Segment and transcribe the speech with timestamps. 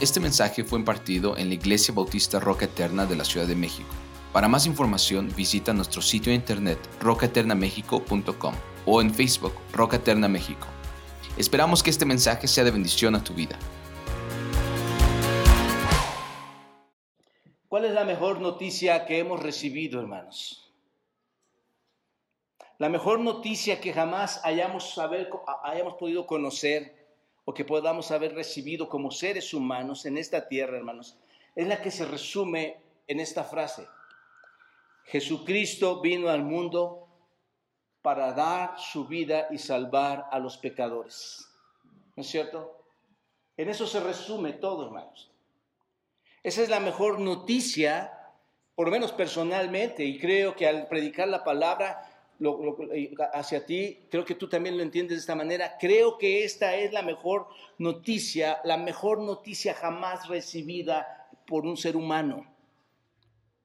[0.00, 3.88] Este mensaje fue impartido en la Iglesia Bautista Roca Eterna de la Ciudad de México.
[4.32, 8.54] Para más información visita nuestro sitio de internet rocaeternamexico.com
[8.86, 10.68] o en Facebook Roca Eterna México.
[11.36, 13.58] Esperamos que este mensaje sea de bendición a tu vida.
[17.66, 20.70] ¿Cuál es la mejor noticia que hemos recibido, hermanos?
[22.78, 25.28] La mejor noticia que jamás hayamos, saber,
[25.64, 26.97] hayamos podido conocer
[27.48, 31.16] o que podamos haber recibido como seres humanos en esta tierra, hermanos,
[31.56, 32.76] es la que se resume
[33.06, 33.88] en esta frase.
[35.04, 37.08] Jesucristo vino al mundo
[38.02, 41.48] para dar su vida y salvar a los pecadores.
[42.16, 42.84] ¿No es cierto?
[43.56, 45.30] En eso se resume todo, hermanos.
[46.42, 48.12] Esa es la mejor noticia,
[48.74, 52.07] por lo menos personalmente, y creo que al predicar la palabra
[53.32, 55.76] hacia ti, creo que tú también lo entiendes de esta manera.
[55.78, 61.96] Creo que esta es la mejor noticia, la mejor noticia jamás recibida por un ser
[61.96, 62.46] humano.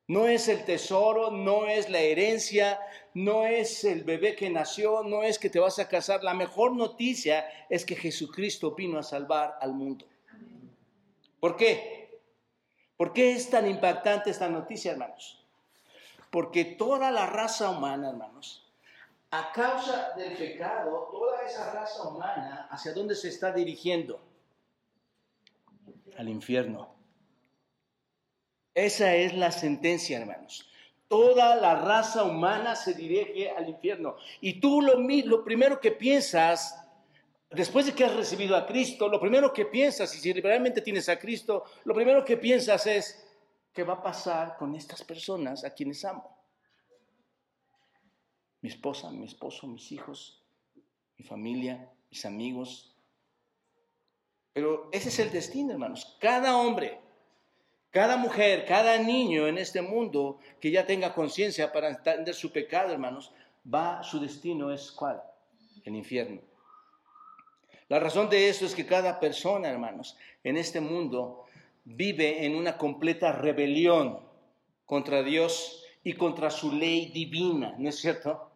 [0.08, 2.80] No es el tesoro, no es la herencia,
[3.14, 6.24] no es el bebé que nació, no es que te vas a casar.
[6.24, 10.06] La mejor noticia es que Jesucristo vino a salvar al mundo.
[11.40, 12.22] ¿Por qué?
[12.98, 15.46] ¿Por qué es tan impactante esta noticia, hermanos?
[16.30, 18.63] Porque toda la raza humana, hermanos,
[19.34, 24.22] a causa del pecado, toda esa raza humana, ¿hacia dónde se está dirigiendo?
[26.20, 26.94] Al infierno.
[28.76, 30.70] Esa es la sentencia, hermanos.
[31.08, 34.18] Toda la raza humana se dirige al infierno.
[34.40, 36.80] Y tú lo, lo primero que piensas,
[37.50, 41.10] después de que has recibido a Cristo, lo primero que piensas, y si realmente tienes
[41.10, 43.28] a Cristo, lo primero que piensas es,
[43.74, 46.33] ¿qué va a pasar con estas personas a quienes amo?
[48.64, 50.42] Mi esposa, mi esposo, mis hijos,
[51.18, 52.96] mi familia, mis amigos.
[54.54, 56.18] Pero ese es el destino, hermanos.
[56.22, 57.02] Cada hombre,
[57.92, 62.94] cada mujer, cada niño en este mundo que ya tenga conciencia para entender su pecado,
[62.94, 63.34] hermanos,
[63.72, 65.22] va, su destino es cuál?
[65.84, 66.40] El infierno.
[67.90, 71.48] La razón de eso es que cada persona, hermanos, en este mundo
[71.84, 74.22] vive en una completa rebelión
[74.86, 78.53] contra Dios y contra su ley divina, ¿no es cierto?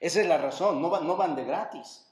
[0.00, 2.04] Esa es la razón, no, van de gratis.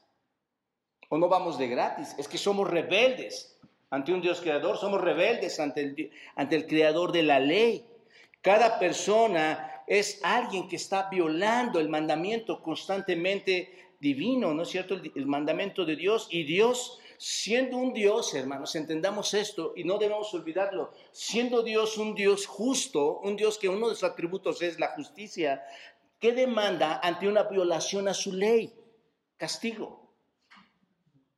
[1.09, 3.57] O no vamos de gratis, es que somos rebeldes
[3.89, 7.87] ante un Dios creador, somos rebeldes ante el, ante el creador de la ley.
[8.41, 14.95] Cada persona es alguien que está violando el mandamiento constantemente divino, ¿no es cierto?
[14.95, 16.27] El, mandamiento de Dios.
[16.29, 22.15] Y Dios, siendo un Dios, hermanos, entendamos esto y no debemos olvidarlo, siendo Dios un
[22.15, 25.63] Dios justo, un Dios que uno de sus atributos es la justicia,
[26.19, 28.73] ¿Qué demanda ante una violación a su ley?
[29.37, 30.07] Castigo.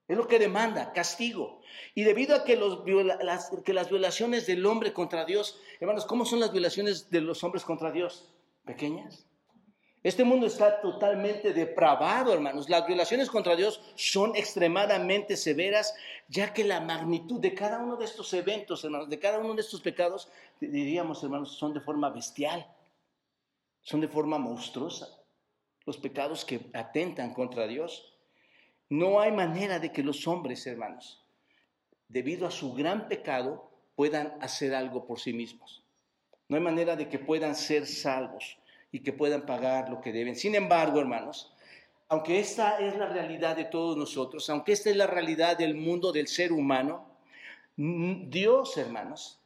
[0.07, 1.61] Es lo que demanda, castigo.
[1.93, 7.11] Y debido a que, las, violaciones del hombre contra Dios, hermanos, ¿cómo son las violaciones
[7.11, 8.33] de los hombres contra Dios?
[8.65, 9.25] Pequeñas.
[10.01, 12.69] Este mundo está totalmente depravado, hermanos.
[12.69, 15.93] Las violaciones contra Dios son extremadamente severas,
[16.29, 19.61] ya que la magnitud de cada uno de estos eventos, hermanos, de cada uno de
[19.61, 20.29] estos pecados,
[20.61, 22.65] diríamos, hermanos, son de forma bestial
[23.89, 25.07] son de forma monstruosa.
[25.83, 28.13] Los pecados que atentan contra Dios.
[28.87, 31.25] No hay manera de que los hombres, hermanos,
[32.07, 35.83] debido a su gran pecado, puedan hacer algo por sí mismos.
[36.49, 38.59] No hay manera de que puedan ser salvos
[38.91, 40.35] y que puedan pagar lo que deben.
[40.35, 41.51] Sin embargo, hermanos,
[42.09, 46.11] aunque esta es la realidad de todos nosotros, aunque esta es la realidad del mundo
[46.11, 47.07] del ser humano,
[47.75, 49.38] Dios, hermanos,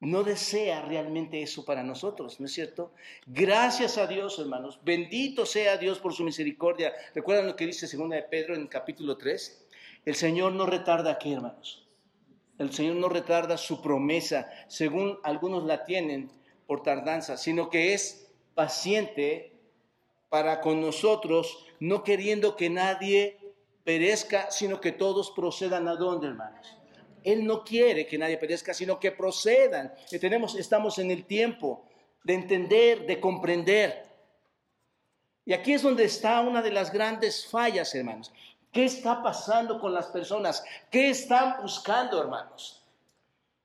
[0.00, 2.92] no desea realmente eso para nosotros, ¿no es cierto?
[3.26, 4.78] Gracias a Dios, hermanos.
[4.84, 6.92] Bendito sea Dios por su misericordia.
[7.14, 9.66] ¿Recuerdan lo que dice segunda de Pedro en capítulo 3?
[10.04, 11.88] El Señor no retarda aquí, hermanos.
[12.58, 16.30] El Señor no retarda su promesa, según algunos la tienen
[16.66, 19.52] por tardanza, sino que es paciente
[20.28, 23.38] para con nosotros, no queriendo que nadie
[23.82, 26.78] perezca, sino que todos procedan a dónde, hermanos
[27.24, 29.92] él no quiere que nadie perezca, sino que procedan.
[30.10, 31.84] Y tenemos, estamos en el tiempo
[32.24, 34.06] de entender, de comprender.
[35.44, 38.32] Y aquí es donde está una de las grandes fallas, hermanos.
[38.72, 40.62] ¿Qué está pasando con las personas?
[40.90, 42.84] ¿Qué están buscando, hermanos?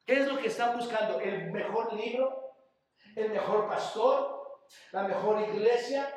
[0.05, 1.19] ¿Qué es lo que están buscando?
[1.19, 2.53] ¿El mejor libro?
[3.15, 4.63] ¿El mejor pastor?
[4.91, 6.09] ¿La mejor iglesia?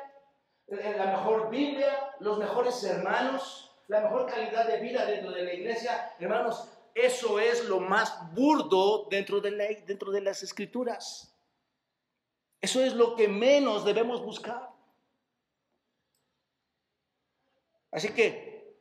[0.67, 2.13] ¿La mejor Biblia?
[2.19, 3.71] ¿Los mejores hermanos?
[3.87, 6.13] ¿La mejor calidad de vida dentro de la iglesia?
[6.19, 6.67] Hermanos,
[6.97, 11.33] eso es lo más burdo dentro de, la, las escrituras.
[12.59, 14.69] Eso es lo que menos debemos buscar.
[17.91, 18.77] Así que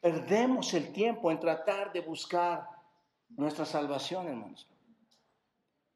[0.00, 2.68] perdemos el tiempo en tratar de buscar
[3.30, 4.68] nuestra salvación, hermanos.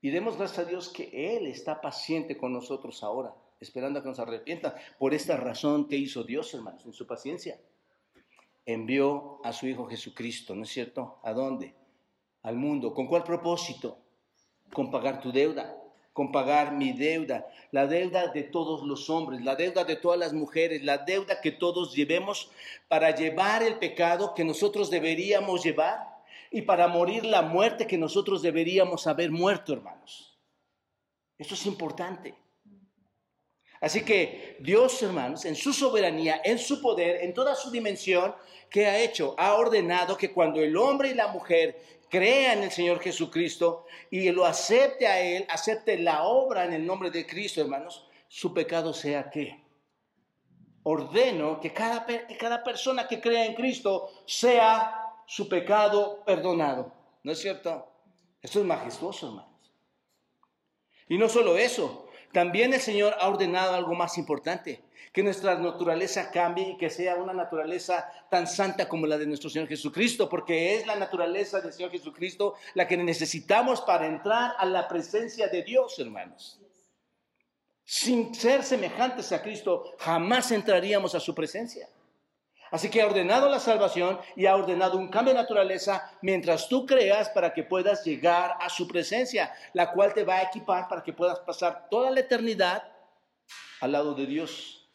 [0.00, 4.08] Y demos gracias a Dios que Él está paciente con nosotros ahora, esperando a que
[4.08, 4.74] nos arrepientan.
[4.98, 7.60] Por esta razón que hizo Dios, hermanos, en su paciencia.
[8.64, 11.18] Envió a su Hijo Jesucristo, ¿no es cierto?
[11.22, 11.74] ¿A dónde?
[12.42, 12.94] Al mundo.
[12.94, 13.98] ¿Con cuál propósito?
[14.72, 15.82] Con pagar tu deuda
[16.12, 20.32] con pagar mi deuda, la deuda de todos los hombres, la deuda de todas las
[20.32, 22.50] mujeres, la deuda que todos llevemos
[22.88, 28.42] para llevar el pecado que nosotros deberíamos llevar y para morir la muerte que nosotros
[28.42, 30.38] deberíamos haber muerto, hermanos.
[31.38, 32.34] Esto es importante.
[33.82, 38.32] Así que Dios, hermanos, en su soberanía, en su poder, en toda su dimensión,
[38.70, 39.34] ¿qué ha hecho?
[39.36, 44.30] Ha ordenado que cuando el hombre y la mujer crea en el Señor Jesucristo y
[44.30, 48.94] lo acepte a Él, acepte la obra en el nombre de Cristo, hermanos, su pecado
[48.94, 49.60] sea qué?
[50.84, 54.94] Ordeno que cada, que cada persona que crea en Cristo sea
[55.26, 56.92] su pecado perdonado.
[57.24, 57.84] ¿No es cierto?
[58.40, 59.50] Esto es majestuoso, hermanos.
[61.08, 62.01] Y no solo eso,
[62.32, 64.82] también el Señor ha ordenado algo más importante
[65.12, 69.50] que nuestra naturaleza cambie y que sea una naturaleza tan santa como la de nuestro
[69.50, 74.64] Señor Jesucristo, porque es la naturaleza del Señor Jesucristo la que necesitamos para entrar a
[74.64, 76.58] la presencia de Dios, hermanos.
[77.84, 81.88] Sin ser semejantes a Cristo, jamás entraríamos a su presencia.
[82.72, 86.86] Así que ha ordenado la salvación y ha ordenado un cambio de naturaleza mientras tú
[86.86, 91.02] creas para que puedas llegar a su presencia, la cual te va a equipar para
[91.02, 92.82] que puedas pasar toda la eternidad
[93.80, 94.88] al lado de Dios.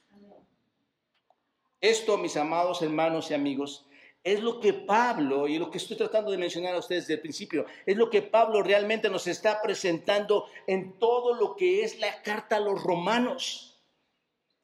[1.80, 3.86] Esto, mis amados hermanos y amigos,
[4.24, 7.22] es lo que Pablo, y lo que estoy tratando de mencionar a ustedes desde el
[7.22, 12.24] principio, es lo que Pablo realmente nos está presentando en todo lo que es la
[12.24, 13.77] carta a los romanos.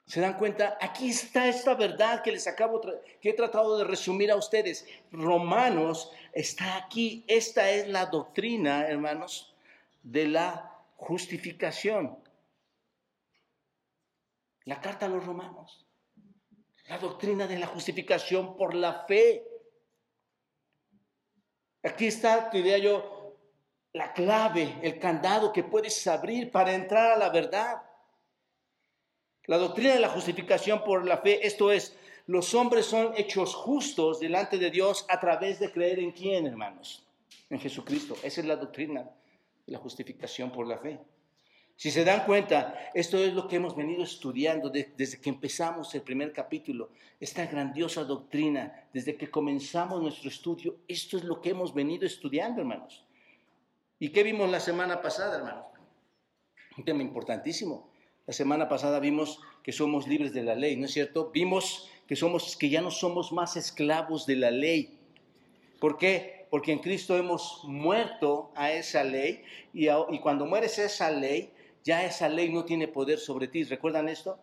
[0.06, 0.78] ¿Se dan cuenta?
[0.82, 2.82] Aquí está esta verdad que les acabo,
[3.22, 4.86] que he tratado de resumir a ustedes.
[5.12, 7.24] Romanos está aquí.
[7.28, 9.56] Esta es la doctrina, hermanos,
[10.04, 12.18] de la justificación.
[14.66, 15.86] La carta a los romanos.
[16.88, 19.48] La doctrina de la justificación por la fe.
[21.82, 23.38] Aquí está, diría yo,
[23.94, 27.82] la clave, el candado que puedes abrir para entrar a la verdad.
[29.46, 31.96] La doctrina de la justificación por la fe, esto es,
[32.28, 37.06] los hombres son hechos justos delante de Dios a través de creer en quién, hermanos?
[37.50, 38.16] En Jesucristo.
[38.24, 39.02] Esa es la doctrina
[39.66, 41.00] de la justificación por la fe.
[41.76, 46.02] Si se dan cuenta, esto es lo que hemos venido estudiando desde que empezamos el
[46.04, 51.74] primer capítulo, esta grandiosa doctrina, desde que comenzamos nuestro estudio, esto es lo que hemos
[51.74, 53.04] venido estudiando, hermanos.
[54.00, 55.66] ¿Y qué vimos la semana pasada, hermanos?
[56.78, 57.93] Un tema importantísimo.
[58.26, 61.30] La semana pasada vimos que somos libres de la ley, ¿no es cierto?
[61.34, 64.98] Vimos que somos que ya no somos más esclavos de la ley.
[65.82, 66.48] ¿Por qué?
[66.50, 69.44] Porque en Cristo hemos muerto a esa ley
[69.74, 69.88] y,
[70.20, 71.52] cuando mueres esa ley,
[71.84, 73.66] ya esa ley no tiene poder sobre ti.
[73.66, 74.40] ¿Recuerdan esto?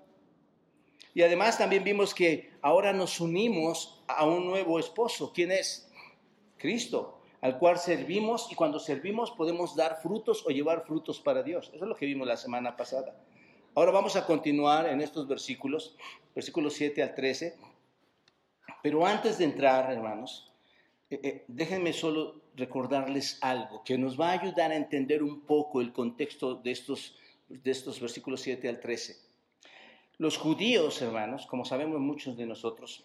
[1.14, 5.32] Y además también vimos que ahora nos unimos a un nuevo esposo.
[5.32, 5.90] ¿Quién es?
[6.58, 11.70] Cristo, al cual servimos y cuando servimos podemos dar frutos o llevar frutos para Dios.
[11.72, 13.16] Eso es lo que vimos la semana pasada.
[13.74, 15.96] Ahora vamos a continuar en estos versículos,
[16.34, 17.56] versículos 7 al 13.
[18.82, 20.52] Pero antes de entrar, hermanos,
[21.10, 25.80] eh, eh, déjenme solo recordarles algo que nos va a ayudar a entender un poco
[25.80, 27.14] el contexto de estos
[27.50, 29.16] de estos versículos 7 al 13.
[30.18, 33.04] Los judíos, hermanos, como sabemos muchos de nosotros,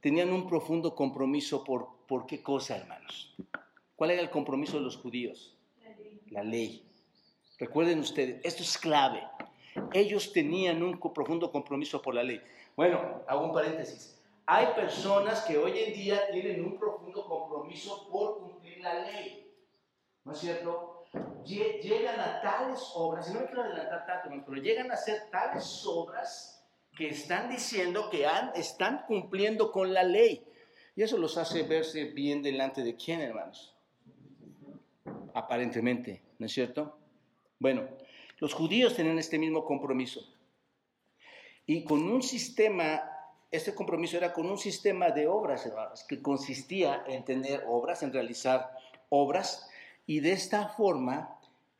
[0.00, 3.34] tenían un profundo compromiso por, ¿por qué cosa, hermanos?
[3.94, 5.56] ¿Cuál era el compromiso de los judíos?
[6.30, 6.82] La ley.
[7.58, 9.22] Recuerden ustedes, esto es clave.
[9.92, 12.40] Ellos tenían un profundo compromiso por la ley.
[12.76, 14.18] Bueno, hago un paréntesis.
[14.46, 19.50] Hay personas que hoy en día tienen un profundo compromiso por cumplir la ley.
[20.24, 20.92] ¿No es cierto?
[21.44, 25.84] llegan a tales obras, y no me quiero adelantar tanto, pero llegan a ser tales
[25.86, 26.64] obras
[26.96, 30.46] que están diciendo que están cumpliendo con la ley.
[30.94, 33.74] Y eso los hace verse bien delante de quién, hermanos.
[35.34, 36.98] Aparentemente, ¿no es cierto?
[37.58, 37.88] Bueno,
[38.42, 40.20] los judíos tenían este mismo compromiso.
[41.64, 43.00] Y con un sistema,
[43.52, 48.12] este compromiso era con un sistema de obras, hermanos, que consistía en tener obras, en
[48.12, 48.76] realizar
[49.10, 49.70] obras
[50.06, 51.38] y de esta forma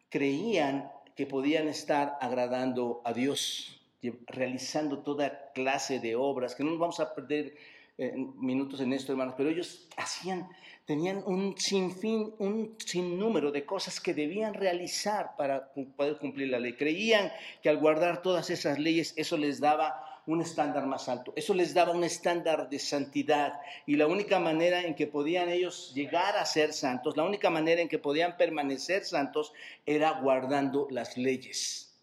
[0.09, 3.83] creían que podían estar agradando a Dios,
[4.29, 7.57] realizando toda clase de obras, que no nos vamos a perder
[7.99, 10.49] eh, minutos en esto, hermanos, pero ellos hacían,
[10.85, 16.75] tenían un sinfín, un sinnúmero de cosas que debían realizar para poder cumplir la ley.
[16.75, 17.31] Creían
[17.63, 21.33] que al guardar todas esas leyes, eso les daba un estándar más alto.
[21.37, 23.61] Eso les daba un estándar de santidad.
[23.87, 27.81] Y la única manera en que podían ellos llegar a ser santos, la única manera
[27.81, 29.53] en que podían permanecer santos
[29.85, 31.95] era guardando las leyes.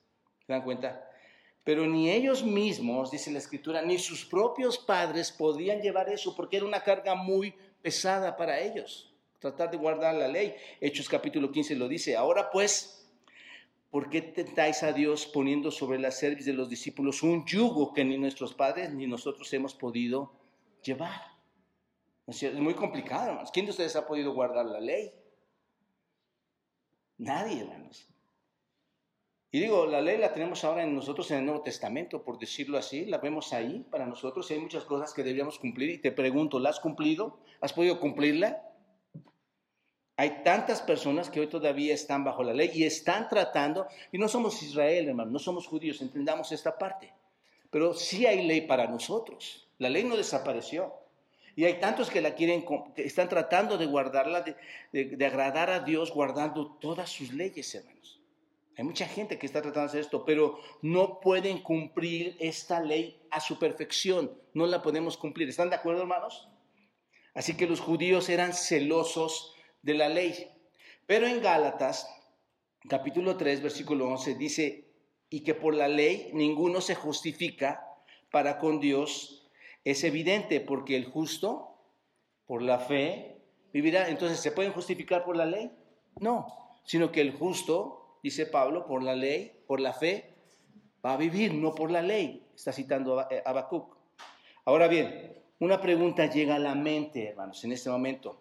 [0.46, 1.06] ¿Se dan cuenta?
[1.64, 6.58] Pero ni ellos mismos, dice la escritura, ni sus propios padres podían llevar eso porque
[6.58, 9.14] era una carga muy pesada para ellos.
[9.40, 10.56] Tratar de guardar la ley.
[10.82, 12.16] Hechos capítulo 15 lo dice.
[12.16, 13.10] Ahora pues,
[13.90, 18.04] ¿por qué tentáis a Dios poniendo sobre la cerviz de los discípulos un yugo que
[18.04, 20.34] ni nuestros padres ni nosotros hemos podido
[20.84, 21.22] llevar?
[22.28, 23.50] Es muy complicado, hermanos.
[23.52, 25.12] ¿Quién de ustedes ha podido guardar la ley?
[27.18, 28.08] Nadie, hermanos.
[29.52, 32.78] Y digo, la ley la tenemos ahora en nosotros en el Nuevo Testamento, por decirlo
[32.78, 35.90] así, la vemos ahí para nosotros y hay muchas cosas que deberíamos cumplir.
[35.90, 37.40] Y te pregunto, ¿la has cumplido?
[37.62, 38.64] ¿Has podido cumplirla?
[40.18, 44.28] Hay tantas personas que hoy todavía están bajo la ley y están tratando, y no
[44.28, 47.14] somos Israel, hermano, no somos judíos, entendamos esta parte,
[47.70, 49.70] pero sí hay ley para nosotros.
[49.78, 50.94] La ley no desapareció.
[51.56, 54.56] Y hay tantos que la quieren, que están tratando de guardarla, de,
[54.92, 58.20] de agradar a Dios guardando todas sus leyes, hermanos.
[58.78, 63.22] Hay mucha gente que está tratando de hacer esto, pero no pueden cumplir esta ley
[63.32, 64.32] a su perfección.
[64.54, 65.48] No la podemos cumplir.
[65.48, 66.49] ¿Están de acuerdo, hermanos?
[67.34, 70.50] Así que los judíos eran celosos de la ley.
[71.06, 72.08] Pero en Gálatas,
[72.88, 74.90] capítulo 3, versículo 11, dice,
[75.30, 77.86] y que por la ley ninguno se justifica
[78.32, 79.50] para con Dios.
[79.84, 81.78] Es evidente, porque el justo,
[82.46, 84.10] por la fe, vivirá.
[84.10, 85.72] Entonces, ¿se pueden justificar por la ley?
[86.20, 86.48] No,
[86.84, 90.36] sino que el justo dice Pablo, por la ley, por la fe,
[91.06, 92.48] va a vivir, no por la ley.
[92.56, 93.96] Está citando a Habacuc.
[94.66, 98.40] Ahora bien, una pregunta llega a la mente, hermanos, en este momento.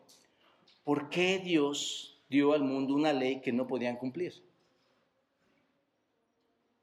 [0.84, 4.34] ¿Por qué Dios dio al mundo una ley que no podían cumplir?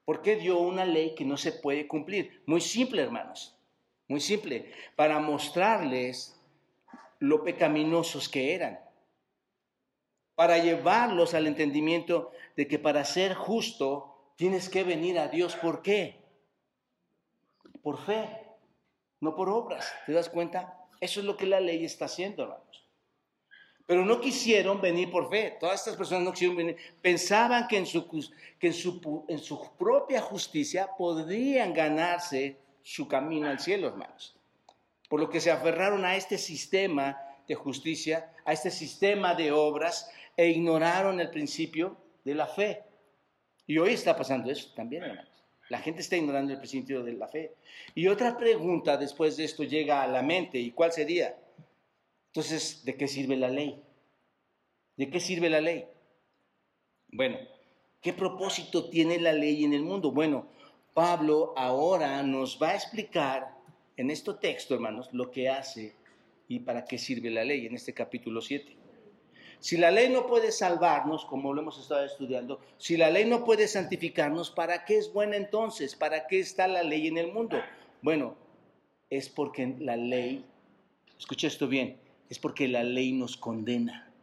[0.03, 2.43] ¿Por qué dio una ley que no se puede cumplir?
[2.45, 3.55] Muy simple, hermanos.
[4.07, 4.71] Muy simple.
[4.95, 6.39] Para mostrarles
[7.19, 8.79] lo pecaminosos que eran
[10.35, 15.55] para llevarlos al entendimiento de que para ser justo tienes que venir a Dios.
[15.55, 16.19] ¿Por qué?
[17.81, 18.44] Por fe,
[19.25, 19.91] no por obras.
[20.05, 20.77] ¿Te das cuenta?
[21.01, 22.87] Eso es lo que la ley está haciendo, hermanos.
[23.85, 25.57] Pero no quisieron venir por fe.
[25.59, 26.77] Todas estas personas no quisieron venir.
[27.01, 28.07] Pensaban que en su,
[28.57, 34.35] que en su, en su propia justicia podrían ganarse su camino al cielo, hermanos.
[35.09, 40.09] Por lo que se aferraron a este sistema de justicia, a este sistema de obras,
[40.35, 42.83] e ignoraron el principio de la fe.
[43.67, 45.34] Y hoy está pasando eso también, hermanos.
[45.69, 47.55] La gente está ignorando el principio de la fe.
[47.95, 51.35] Y otra pregunta después de esto llega a la mente, ¿y cuál sería?
[52.27, 53.81] Entonces, ¿de qué sirve la ley?
[54.95, 55.85] ¿De qué sirve la ley?
[57.07, 57.37] Bueno,
[58.01, 60.11] ¿qué propósito tiene la ley en el mundo?
[60.11, 60.47] Bueno,
[60.93, 63.55] Pablo ahora nos va a explicar
[63.97, 65.95] en este texto, hermanos, lo que hace
[66.47, 68.84] y para qué sirve la ley en este capítulo 7.
[69.65, 73.43] Si la ley no puede salvarnos, como lo hemos estado estudiando, si la ley no
[73.43, 75.95] puede santificarnos, ¿para qué es buena entonces?
[75.95, 77.57] ¿Para qué está la ley en el mundo?
[78.03, 78.35] Bueno,
[79.09, 80.45] es porque la ley,
[81.17, 81.97] escucha esto bien,
[82.29, 84.13] es porque la ley nos condena.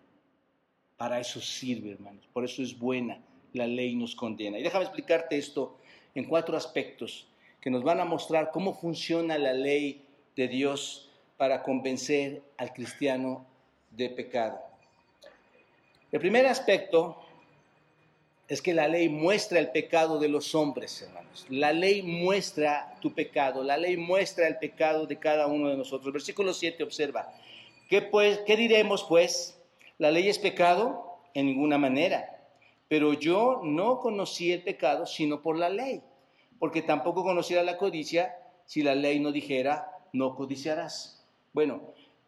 [0.96, 2.24] Para eso sirve, hermanos.
[2.32, 3.20] Por eso es buena.
[3.52, 4.60] La ley nos condena.
[4.60, 5.76] Y déjame explicarte esto
[6.14, 7.26] en cuatro aspectos
[7.60, 10.04] que nos van a mostrar cómo funciona la ley
[10.36, 13.44] de Dios para convencer al cristiano
[13.90, 14.71] de pecado.
[16.12, 17.16] El primer aspecto
[18.46, 21.46] es que la ley muestra el pecado de los hombres, hermanos.
[21.48, 26.12] La ley muestra tu pecado, la ley muestra el pecado de cada uno de nosotros.
[26.12, 27.32] Versículo 7 observa,
[27.88, 29.58] ¿qué, pues, ¿qué diremos pues?
[29.96, 31.16] ¿La ley es pecado?
[31.32, 32.44] En ninguna manera.
[32.88, 36.02] Pero yo no conocí el pecado sino por la ley,
[36.58, 41.24] porque tampoco conociera la codicia si la ley no dijera, no codiciarás.
[41.54, 41.80] Bueno,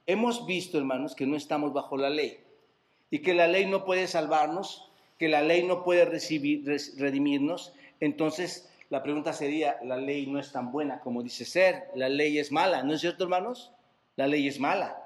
[0.07, 2.44] hemos visto, hermanos, que no estamos bajo la ley
[3.15, 4.91] y que la ley no puede salvarnos,
[5.21, 6.65] que la ley no puede recibir,
[6.99, 12.09] redimirnos, entonces la pregunta sería, la ley no es tan buena como dice ser, la
[12.09, 13.71] ley es mala, ¿no es cierto hermanos?
[14.17, 15.01] La ley es mala.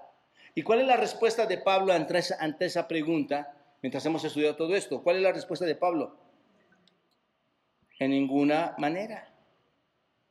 [0.54, 4.56] ¿Y cuál es la respuesta de Pablo ante esa, ante esa pregunta mientras hemos estudiado
[4.56, 5.02] todo esto?
[5.02, 6.16] ¿Cuál es la respuesta de Pablo?
[7.98, 9.27] En ninguna manera.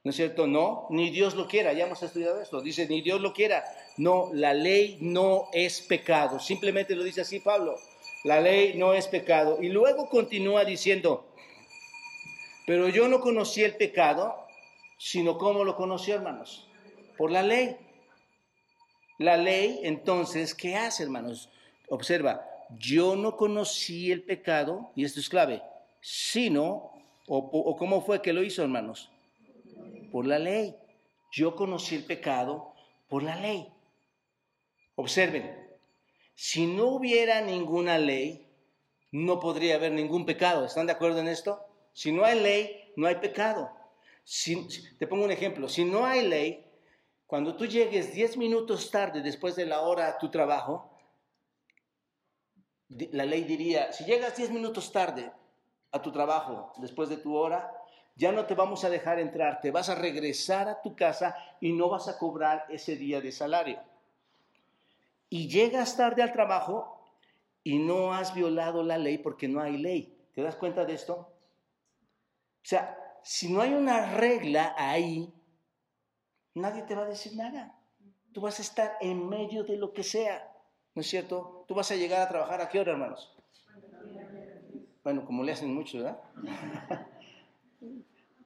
[0.08, 0.48] ¿No es cierto?
[0.48, 2.62] No, ni Dios lo quiera, ya hemos estudiado esto.
[2.62, 3.66] Dice, ni Dios lo quiera.
[3.98, 6.40] No, la ley no es pecado.
[6.40, 7.78] Simplemente lo dice así Pablo.
[8.24, 9.62] La ley no es pecado.
[9.62, 11.28] Y luego continúa diciendo,
[12.66, 14.34] pero yo no conocí el pecado,
[14.98, 16.70] sino cómo lo conocí, hermanos.
[17.18, 17.76] Por la ley.
[19.20, 21.50] La ley, entonces, ¿qué hace, hermanos?
[21.90, 22.48] Observa,
[22.80, 25.62] yo no conocí el pecado, y esto es clave,
[26.00, 26.94] sino,
[27.28, 29.12] o cómo fue que lo hizo, hermanos
[30.12, 30.76] por la ley.
[31.32, 32.74] yo conocí el pecado
[33.08, 33.72] por la ley.
[34.96, 35.68] Observen,
[36.36, 38.48] si no hubiera ninguna ley,
[39.12, 40.66] no podría haber ningún pecado.
[40.66, 41.66] ¿Están de acuerdo en esto?
[41.94, 43.72] Si no hay ley, no hay pecado.
[45.00, 45.68] te pongo un ejemplo.
[45.68, 46.66] Si no hay ley,
[47.26, 50.98] cuando tú llegues 10 minutos tarde después de la hora a tu trabajo,
[52.90, 55.32] la ley diría, si llegas 10 minutos tarde
[55.92, 57.72] a tu trabajo después de tu hora,
[58.18, 61.72] ya no te vamos a dejar entrar, te vas a regresar a tu casa y
[61.72, 63.80] no vas a cobrar ese día de salario.
[65.30, 67.06] Y llegas tarde al trabajo
[67.64, 70.18] y no has violado la ley porque no hay ley.
[70.34, 71.14] ¿Te das cuenta de esto?
[71.14, 75.32] O sea, si no hay una regla ahí,
[76.56, 77.78] nadie te va a decir nada.
[78.34, 80.52] Tú vas a estar en medio de lo que sea,
[80.96, 81.66] ¿no es cierto?
[81.68, 83.36] Tú vas a llegar a trabajar a qué hora, hermanos?
[85.04, 86.20] Bueno, como le hacen mucho, ¿verdad?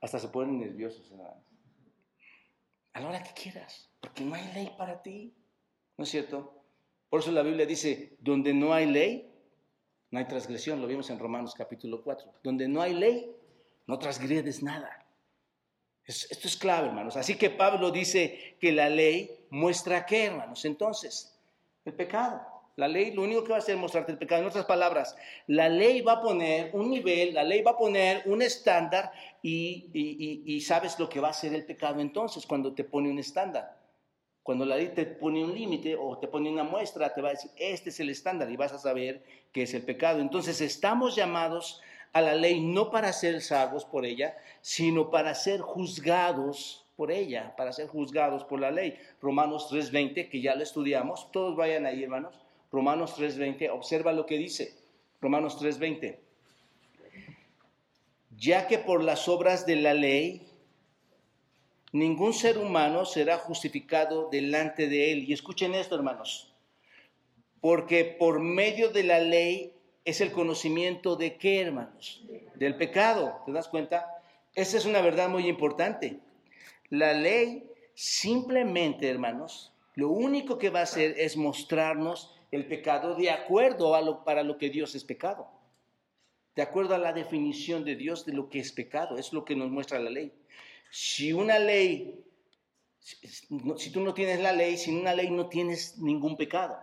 [0.01, 1.43] Hasta se ponen nerviosos, hermanos.
[2.93, 5.33] A la hora que quieras, porque no hay ley para ti,
[5.97, 6.61] ¿no es cierto?
[7.09, 9.31] Por eso la Biblia dice, donde no hay ley,
[10.09, 12.33] no hay transgresión, lo vimos en Romanos capítulo 4.
[12.43, 13.33] Donde no hay ley,
[13.87, 15.05] no transgredes nada.
[16.03, 17.15] Esto es clave, hermanos.
[17.15, 20.65] Así que Pablo dice que la ley muestra qué, hermanos.
[20.65, 21.39] Entonces,
[21.85, 22.45] el pecado.
[22.75, 24.41] La ley lo único que va a hacer es mostrarte el pecado.
[24.41, 25.15] En otras palabras,
[25.47, 29.11] la ley va a poner un nivel, la ley va a poner un estándar
[29.41, 29.89] y,
[30.45, 33.81] y sabes lo que va a hacer el pecado entonces cuando te pone un estándar.
[34.43, 37.31] Cuando la ley te pone un límite o te pone una muestra, te va a
[37.31, 40.19] decir, este es el estándar y vas a saber qué es el pecado.
[40.19, 41.81] Entonces estamos llamados
[42.13, 47.55] a la ley no para ser salvos por ella, sino para ser juzgados por ella,
[47.55, 48.97] para ser juzgados por la ley.
[49.21, 52.35] Romanos 3.20, que ya lo estudiamos, todos vayan ahí hermanos.
[52.71, 54.73] Romanos 3.20, observa lo que dice.
[55.19, 56.17] Romanos 3.20.
[58.37, 60.47] Ya que por las obras de la ley
[61.91, 65.29] ningún ser humano será justificado delante de él.
[65.29, 66.53] Y escuchen esto, hermanos,
[67.59, 69.73] porque por medio de la ley
[70.05, 72.23] es el conocimiento de qué, hermanos?
[72.55, 73.41] Del pecado.
[73.45, 74.07] ¿Te das cuenta?
[74.55, 76.19] Esa es una verdad muy importante.
[76.89, 83.31] La ley simplemente, hermanos, lo único que va a hacer es mostrarnos el pecado de
[83.31, 85.49] acuerdo a lo, para lo que Dios es pecado.
[86.55, 89.17] De acuerdo a la definición de Dios de lo que es pecado.
[89.17, 90.33] Es lo que nos muestra la ley.
[90.91, 92.25] Si una ley,
[92.99, 96.77] si tú no tienes la ley, sin una ley no tienes ningún pecado.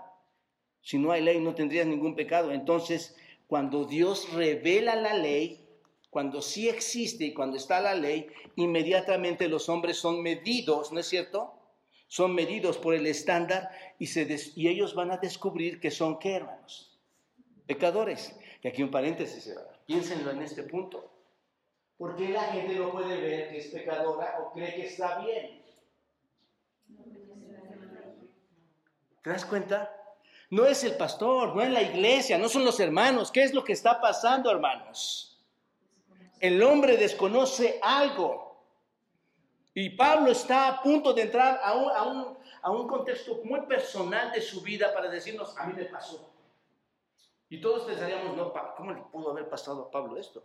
[0.81, 2.51] Si no hay ley, no tendrías ningún pecado.
[2.51, 3.15] Entonces,
[3.47, 5.67] cuando Dios revela la ley,
[6.09, 8.27] cuando sí existe y cuando está la ley,
[8.57, 11.58] inmediatamente los hombres son medidos, ¿no es cierto?
[12.09, 14.09] Son medidos por el estándar y,
[14.69, 16.99] ellos van a descubrir que son, ¿qué hermanos?
[17.67, 18.35] Pecadores.
[18.63, 19.55] Y aquí un paréntesis,
[19.87, 21.13] piénsenlo en este punto.
[21.99, 25.63] ¿Por qué la gente no puede ver que es pecadora o cree que está bien?
[29.23, 29.95] ¿Te das cuenta?
[30.51, 33.31] No es el pastor, no es la iglesia, no son los hermanos.
[33.31, 35.39] ¿Qué es lo que está pasando, hermanos?
[36.41, 38.48] El hombre desconoce algo.
[39.81, 44.43] Y Pablo está a punto de entrar a un, a un, contexto muy personal de
[44.43, 46.35] su vida para decirnos, a mí me pasó.
[47.49, 50.43] Y todos pensaríamos, no, ¿cómo le pudo haber pasado a Pablo esto?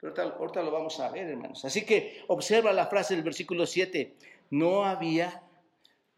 [0.00, 1.64] Pero ahorita, lo vamos a ver, hermanos.
[1.64, 4.16] Así que observa la frase del versículo 7.
[4.50, 5.44] No había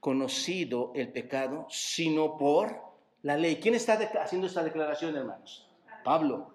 [0.00, 2.80] conocido el pecado sino por
[3.20, 3.56] la ley.
[3.56, 5.68] ¿Quién está haciendo esta declaración, hermanos?
[6.02, 6.54] Pablo.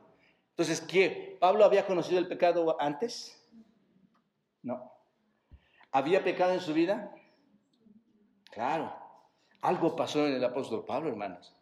[0.49, 1.37] Entonces, ¿qué?
[1.39, 3.39] ¿Pablo había conocido el pecado antes?
[4.63, 4.90] No.
[5.91, 7.13] ¿Había pecado en su vida?
[8.51, 8.95] Claro.
[9.62, 11.54] Algo pasó en el apóstol Pablo, hermanos.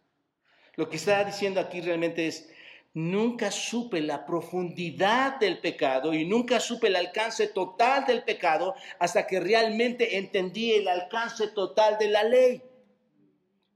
[0.76, 2.50] Lo que está diciendo aquí realmente es,
[2.94, 9.28] nunca supe la profundidad del pecado y nunca supe el alcance total del pecado hasta
[9.28, 12.64] que realmente entendí el alcance total de la ley.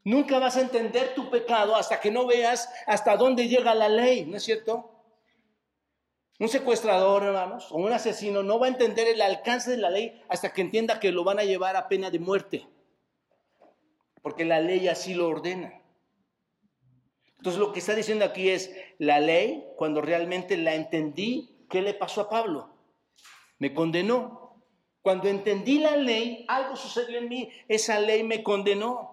[0.06, 4.26] Nunca vas a entender tu pecado hasta que no veas hasta dónde llega la ley,
[4.26, 4.93] ¿no es cierto?
[6.39, 10.22] Un secuestrador, hermanos, o un asesino no va a entender el alcance de la ley
[10.30, 12.67] hasta que entienda que lo van a llevar a pena de muerte,
[14.22, 15.82] porque la ley así lo ordena.
[17.38, 21.93] Entonces lo que está diciendo aquí es, la ley, cuando realmente la entendí, ¿qué le
[21.93, 22.69] pasó a Pablo?
[23.60, 24.63] Me condenó.
[25.02, 29.12] Cuando entendí la ley, algo sucedió en mí, esa ley me condenó.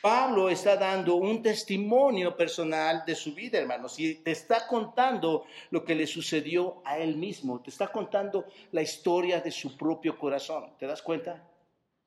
[0.00, 5.84] Pablo está dando un testimonio personal de su vida, hermanos, y te está contando lo
[5.84, 10.72] que le sucedió a él mismo, te está contando la historia de su propio corazón.
[10.78, 11.48] ¿Te das cuenta?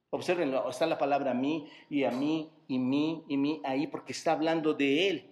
[0.09, 4.33] Observenlo, está la palabra mí y a mí y mí y mí ahí porque está
[4.33, 5.29] hablando de él.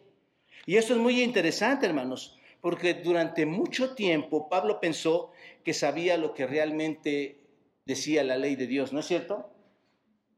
[0.65, 5.31] Y eso es muy interesante, hermanos, porque durante mucho tiempo Pablo pensó
[5.63, 7.39] que sabía lo que realmente
[7.85, 9.49] decía la ley de Dios, ¿no es cierto?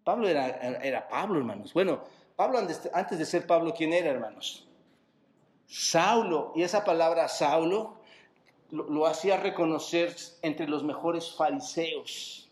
[0.03, 0.47] Pablo era,
[0.81, 1.73] era Pablo, hermanos.
[1.73, 2.03] Bueno,
[2.35, 4.67] Pablo antes de ser Pablo, ¿quién era, hermanos?
[5.67, 6.51] Saulo.
[6.55, 8.01] Y esa palabra Saulo
[8.71, 12.49] lo, hacía reconocer entre los mejores fariseos,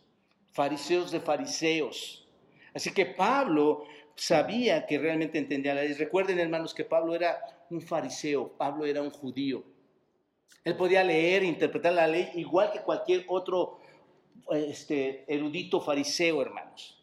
[0.51, 2.27] fariseos de fariseos.
[2.73, 3.83] Así que Pablo
[4.15, 5.93] sabía que realmente entendía la ley.
[5.93, 9.63] Recuerden, hermanos, que Pablo era un fariseo, Pablo era un judío.
[10.63, 13.79] Él podía leer e interpretar la ley igual que cualquier otro
[14.51, 16.98] este, erudito fariseo, hermanos.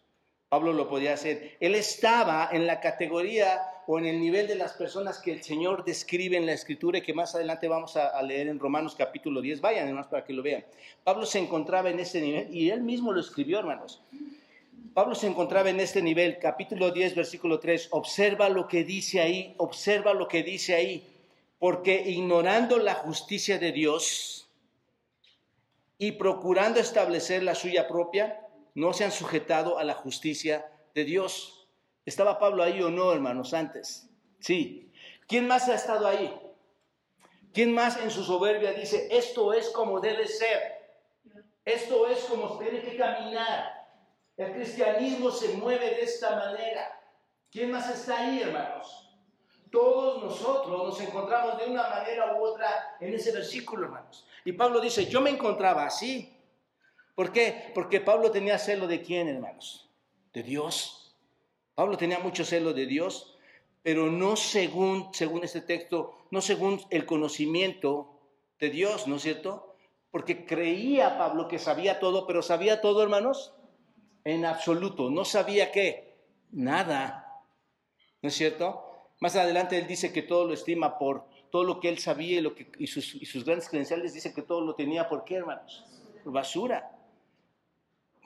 [0.57, 1.59] Pablo lo podía hacer.
[1.61, 5.85] Él estaba en la categoría o en el nivel de las personas que el Señor
[5.85, 9.61] describe en la Escritura y que más adelante vamos a, leer en Romanos capítulo 10.
[9.61, 10.65] Vayan, además, para que lo vean.
[11.05, 14.01] Pablo se encontraba en ese nivel y él mismo lo escribió, hermanos.
[14.95, 17.89] Pablo se encontraba en este nivel, capítulo 10, versículo 3.
[17.91, 21.07] Observa lo que dice ahí, observa lo que dice ahí.
[21.59, 24.49] Porque ignorando la justicia de Dios
[25.99, 28.41] y procurando establecer la suya propia,
[28.77, 31.67] no se han sujetado a la justicia de Dios.
[32.05, 34.11] ¿Estaba Pablo ahí o no, hermanos, antes?
[34.39, 34.93] Sí.
[35.27, 36.39] ¿Quién más ha estado ahí?
[37.55, 40.61] ¿Quién más en su soberbia dice, esto es como debe ser?
[41.65, 43.89] Esto es como tiene que caminar.
[44.37, 47.01] El cristianismo se mueve de esta manera.
[47.51, 49.11] ¿Quién más está ahí, hermanos?
[49.73, 54.27] Todos nosotros nos encontramos de una manera u otra en ese versículo, hermanos.
[54.45, 56.36] Y Pablo dice, yo me encontraba así.
[57.17, 57.73] ¿Por qué?
[57.75, 59.89] Porque Pablo tenía celo de quién, hermanos?
[60.35, 61.17] De Dios.
[61.75, 63.39] Pablo tenía mucho celo de Dios,
[63.83, 68.21] pero no según, según este texto, no según el conocimiento
[68.61, 69.77] de Dios, ¿no es cierto?
[70.11, 73.55] Porque creía Pablo que sabía todo, pero sabía todo, hermanos,
[74.25, 75.09] en absoluto.
[75.09, 76.19] No sabía qué,
[76.53, 77.43] nada.
[78.21, 78.85] ¿No es cierto?
[79.21, 82.43] Más adelante él dice que todo lo estima por todo lo que él sabía
[82.79, 85.87] y, sus, y sus grandes credenciales dice que todo lo tenía por qué, hermanos?
[86.23, 86.96] Por basura.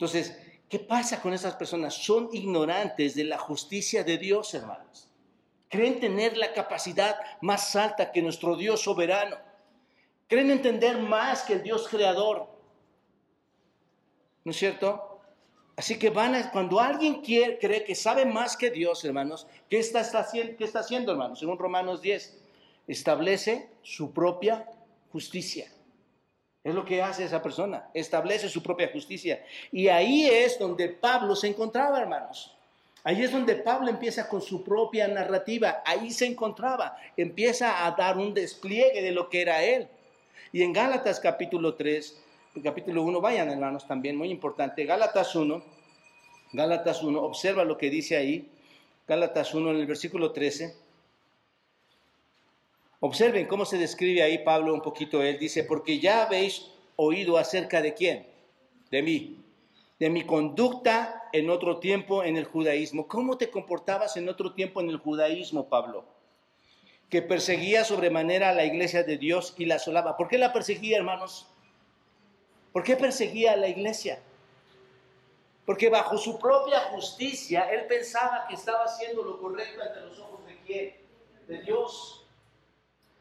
[0.01, 0.35] Entonces,
[0.71, 1.93] ¿qué pasa con esas personas?
[1.93, 5.11] Son ignorantes de la justicia de Dios, hermanos.
[5.69, 9.37] Creen tener la capacidad más alta que nuestro Dios soberano.
[10.27, 12.49] Creen entender más que el Dios creador.
[14.43, 15.21] ¿No es cierto?
[15.77, 19.79] Así que van a, cuando alguien quiere, cree que sabe más que Dios, hermanos, ¿qué
[19.79, 21.41] está, está, ¿qué está haciendo, hermanos?
[21.41, 22.39] Según Romanos 10,
[22.87, 24.67] establece su propia
[25.13, 25.71] justicia.
[26.62, 29.42] Es lo que hace esa persona, establece su propia justicia.
[29.73, 32.55] Y ahí es donde Pablo se encontraba, hermanos.
[33.03, 35.83] Ahí es donde Pablo empieza con su propia narrativa.
[35.87, 36.99] Ahí se encontraba.
[37.16, 39.88] Empieza a dar un despliegue de lo que era él.
[40.53, 42.23] Y en Gálatas capítulo 3,
[42.62, 44.85] capítulo 1, vayan hermanos también, muy importante.
[44.85, 45.62] Gálatas 1,
[46.53, 48.51] Gálatas 1, observa lo que dice ahí.
[49.09, 50.77] Gálatas 1 en el versículo 13.
[53.01, 55.23] Observen cómo se describe ahí Pablo un poquito.
[55.23, 58.27] Él dice, porque ya habéis oído acerca de quién?
[58.91, 59.43] De mí.
[59.99, 63.09] De mi conducta en otro tiempo en el judaísmo.
[63.09, 66.05] ¿Cómo te comportabas en otro tiempo en el judaísmo, Pablo?
[67.09, 70.17] Que perseguía sobremanera a la iglesia de Dios y la asolaba.
[70.17, 71.47] ¿Por qué la perseguía, hermanos?
[72.73, 74.21] ¿Por qué perseguía a la iglesia?
[75.65, 80.41] Porque bajo su propia justicia, él pensaba que estaba haciendo lo correcto ante los ojos
[80.45, 81.01] de?
[81.47, 82.20] De Dios.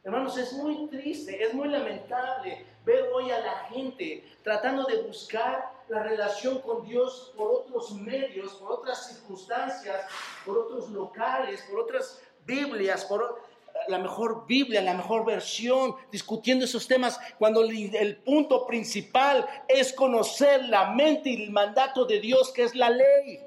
[0.10, 5.72] Hermanos, es muy triste, es muy lamentable ver hoy a la gente tratando de buscar
[5.88, 10.08] la relación con Dios por otros medios, por otras circunstancias,
[10.44, 13.40] por otros locales, por otras Biblias, por
[13.88, 20.66] la mejor Biblia, la mejor versión, discutiendo esos temas, cuando el punto principal es conocer
[20.66, 23.42] la mente y el mandato de Dios, que es la ley.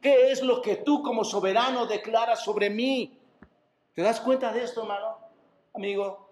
[0.00, 3.20] ¿Qué es lo que tú como soberano declaras sobre mí?
[3.92, 5.17] ¿Te das cuenta de esto, hermano?
[5.78, 6.28] Amigo.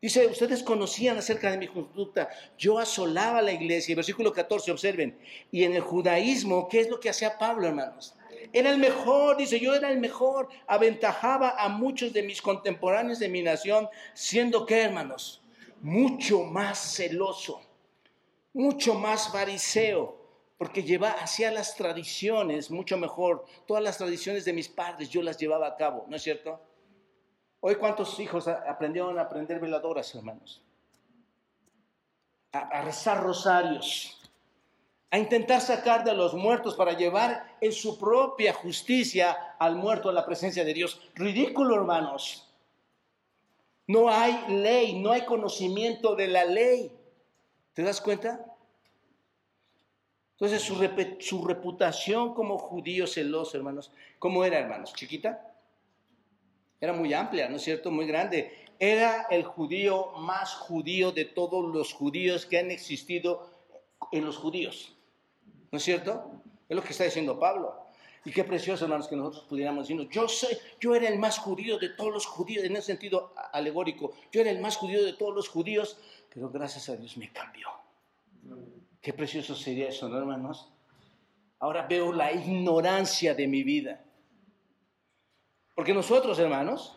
[0.00, 2.28] Dice, ustedes conocían acerca de mi conducta.
[2.58, 3.96] Yo asolaba la iglesia.
[3.96, 5.18] Versículo 14, observen.
[5.50, 8.14] Y en el judaísmo, ¿qué es lo que hacía Pablo, hermanos?
[8.52, 10.48] Era el mejor, dice, yo era el mejor.
[10.66, 15.42] Aventajaba a muchos de mis contemporáneos de mi nación, siendo que, hermanos,
[15.80, 17.62] mucho más celoso,
[18.52, 20.20] mucho más fariseo,
[20.58, 23.44] porque lleva hacia las tradiciones mucho mejor.
[23.66, 26.60] Todas las tradiciones de mis padres yo las llevaba a cabo, ¿no es cierto?
[27.60, 30.62] Hoy cuántos hijos aprendieron a aprender veladoras, hermanos.
[32.52, 34.20] A, rezar rosarios.
[35.10, 40.12] A intentar sacar de los muertos para llevar en su propia justicia al muerto a
[40.12, 41.00] la presencia de Dios.
[41.14, 42.48] Ridículo, hermanos.
[43.86, 46.92] No hay ley, no hay conocimiento de la ley.
[47.72, 48.56] ¿Te das cuenta?
[50.32, 50.76] Entonces su,
[51.20, 54.92] su reputación como judío celoso, hermanos, ¿cómo era, hermanos?
[54.92, 55.55] ¿Chiquita?
[56.80, 57.90] Era muy amplia, ¿no es cierto?
[57.90, 58.52] Muy grande.
[58.78, 63.50] Era el judío más judío de todos los judíos que han existido
[64.12, 64.94] en los judíos.
[65.70, 66.42] ¿No es cierto?
[66.68, 67.86] Es lo que está diciendo Pablo.
[68.24, 71.78] Y qué precioso, hermanos, que nosotros pudiéramos decirnos, yo sé, yo era el más judío
[71.78, 75.32] de todos los judíos, en ese sentido alegórico, yo era el más judío de todos
[75.32, 75.96] los judíos,
[76.34, 77.68] pero gracias a Dios me cambió.
[79.00, 80.72] Qué precioso sería eso, ¿no, hermanos?
[81.60, 84.04] Ahora veo la ignorancia de mi vida.
[85.76, 86.96] Porque nosotros, hermanos,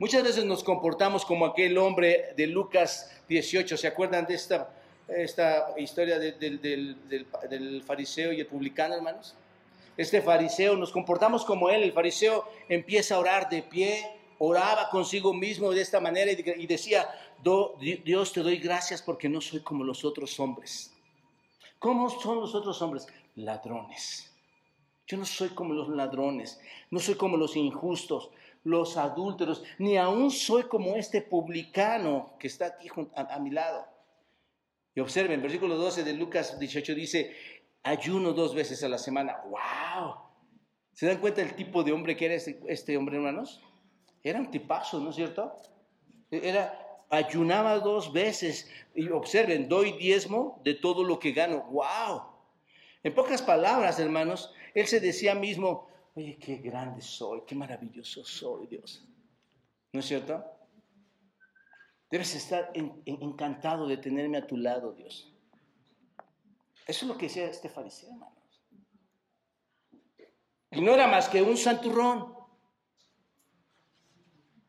[0.00, 3.76] muchas veces nos comportamos como aquel hombre de Lucas 18.
[3.76, 4.68] ¿Se acuerdan de esta,
[5.08, 9.36] esta historia del, del fariseo y el publicano, hermanos?
[9.96, 11.84] Este fariseo, nos comportamos como él.
[11.84, 14.04] El fariseo empieza a orar de pie,
[14.38, 17.08] oraba consigo mismo de esta manera y decía,
[18.04, 20.92] Dios te doy gracias porque no soy como los otros hombres.
[21.78, 23.06] ¿Cómo son los otros hombres?
[23.36, 24.29] Ladrones.
[25.10, 26.60] Yo no soy como los ladrones,
[26.92, 28.30] no soy como los injustos,
[28.62, 33.84] los adúlteros, ni aún soy como este publicano que está aquí a, mi lado.
[34.94, 37.34] Y observen, versículo 12 de Lucas 18 dice,
[37.82, 39.42] ayuno dos veces a la semana.
[39.46, 40.14] ¡Wow!
[40.92, 43.60] ¿Se dan cuenta del tipo de hombre que era este, este, hombre, hermanos?
[44.22, 45.60] Era un tipazo, ¿no es cierto?
[46.30, 48.70] Era, ayunaba dos veces.
[48.94, 51.64] Y observen, doy diezmo de todo lo que gano.
[51.72, 52.22] ¡Wow!
[53.02, 58.66] En pocas palabras, hermanos, él se decía mismo, oye, qué grande soy, qué maravilloso soy,
[58.66, 59.04] Dios.
[59.92, 60.44] ¿No es cierto?
[62.10, 65.32] Debes estar encantado de tenerme a tu lado, Dios.
[66.86, 68.34] Eso es lo que decía este fariseo, hermanos.
[70.72, 72.34] Y no era más que un santurrón.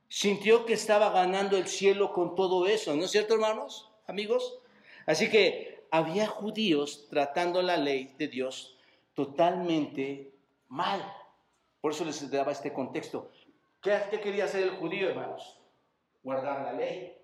[0.07, 3.91] Sintió que estaba ganando el cielo con todo eso, ¿no es cierto, hermanos?
[4.07, 4.59] Amigos.
[5.05, 8.77] Así que había judíos tratando la ley de Dios
[9.25, 10.33] totalmente
[10.69, 10.99] mal.
[11.79, 13.29] Por eso les daba este contexto.
[13.81, 15.59] ¿Qué, qué quería hacer el judío, hermanos?
[16.23, 17.15] Guardar la ley.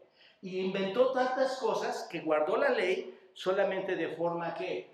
[0.42, 4.92] Y inventó tantas cosas que guardó la ley solamente de forma que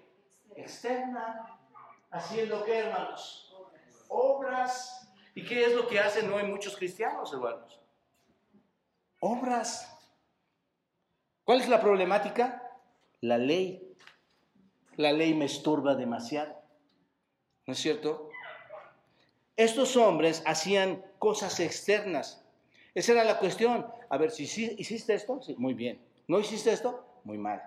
[0.55, 1.59] externa,
[2.09, 3.53] haciendo que, hermanos,
[4.07, 5.09] obras.
[5.35, 7.81] ¿Y qué es lo que hacen hoy muchos cristianos, hermanos?
[9.19, 9.89] Obras.
[11.43, 12.71] ¿Cuál es la problemática?
[13.19, 13.93] La ley.
[14.95, 16.62] La ley me estorba demasiado.
[17.65, 18.29] ¿No es cierto?
[19.55, 22.43] Estos hombres hacían cosas externas.
[22.93, 23.85] Esa era la cuestión.
[24.09, 26.01] A ver, si hiciste esto, sí, muy bien.
[26.27, 27.05] ¿No hiciste esto?
[27.23, 27.61] Muy mal.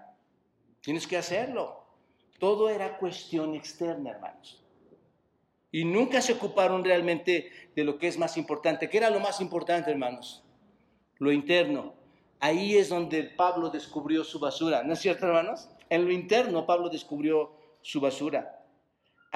[0.81, 1.85] Tienes que hacerlo.
[2.39, 4.63] Todo era cuestión externa, hermanos.
[5.73, 8.89] Y nunca se ocuparon realmente de lo que es más importante.
[8.89, 10.45] ¿Qué era lo más importante, hermanos?
[11.19, 11.95] Lo interno.
[12.41, 14.83] Ahí es donde Pablo descubrió su basura.
[14.83, 15.69] ¿No es cierto, hermanos?
[15.89, 18.56] En lo interno Pablo descubrió su basura.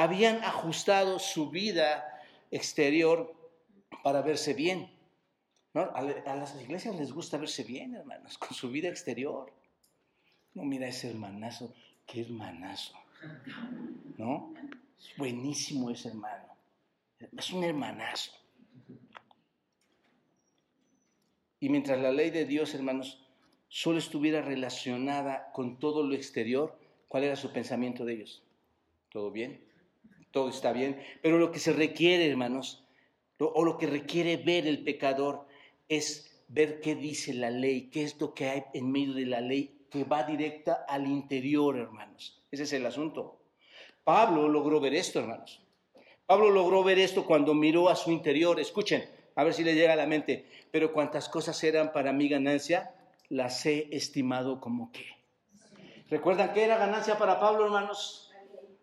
[0.00, 3.34] Habían ajustado su vida exterior
[4.02, 4.90] para verse bien.
[5.74, 9.52] A, las iglesias les gusta verse bien, hermanos, con su vida exterior.
[10.54, 11.74] No, mira ese hermanazo,
[12.06, 12.94] qué hermanazo.
[14.16, 14.54] ¿No?
[14.98, 16.48] Es buenísimo ese hermano.
[17.36, 18.32] Es un hermanazo.
[21.60, 23.22] Y mientras la ley de Dios, hermanos,
[23.68, 28.42] solo estuviera relacionada con todo lo exterior, ¿cuál era su pensamiento de ellos?
[29.10, 29.68] ¿Todo bien?
[30.30, 31.00] Todo está bien.
[31.22, 32.84] Pero lo que se requiere, hermanos,
[33.38, 35.46] o lo que requiere ver el pecador
[35.88, 39.40] es ver qué dice la ley, qué es lo que hay en medio de la
[39.40, 42.40] ley que va directa al interior, hermanos.
[42.50, 43.38] Ese es el asunto.
[44.04, 45.62] Pablo logró ver esto, hermanos.
[46.26, 48.60] Pablo logró ver esto cuando miró a su interior.
[48.60, 50.46] Escuchen, a ver si le llega a la mente.
[50.70, 52.94] Pero cuantas cosas eran para mi ganancia,
[53.28, 55.06] las he estimado como qué.
[56.08, 58.30] ¿Recuerdan qué era ganancia para Pablo, hermanos?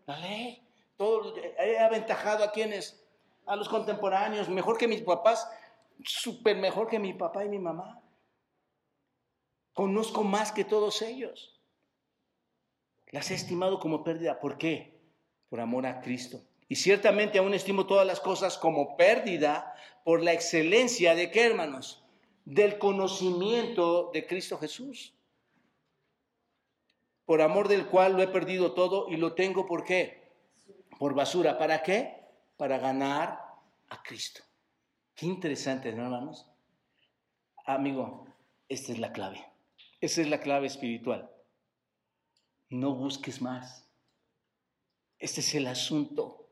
[0.06, 0.67] La ley.
[0.98, 3.08] Todo, he aventajado a quienes,
[3.46, 5.48] a los contemporáneos, mejor que mis papás,
[6.04, 8.02] súper mejor que mi papá y mi mamá.
[9.74, 11.62] Conozco más que todos ellos.
[13.12, 14.40] Las he estimado como pérdida.
[14.40, 15.00] ¿Por qué?
[15.50, 16.42] Por amor a Cristo.
[16.68, 22.04] Y ciertamente aún estimo todas las cosas como pérdida por la excelencia de qué, hermanos?
[22.44, 25.14] Del conocimiento de Cristo Jesús.
[27.26, 30.27] Por amor del cual lo he perdido todo y lo tengo por qué?
[30.98, 31.58] Por basura.
[31.58, 32.26] ¿Para qué?
[32.58, 33.40] Para ganar
[33.90, 34.44] a Cristo.
[35.16, 36.46] Qué interesante, ¿no, hermanos?
[37.66, 38.28] Amigo,
[38.70, 39.44] esta es la clave.
[40.00, 41.30] Esa es la clave espiritual.
[42.70, 43.88] No busques más.
[45.20, 46.50] Este es el asunto.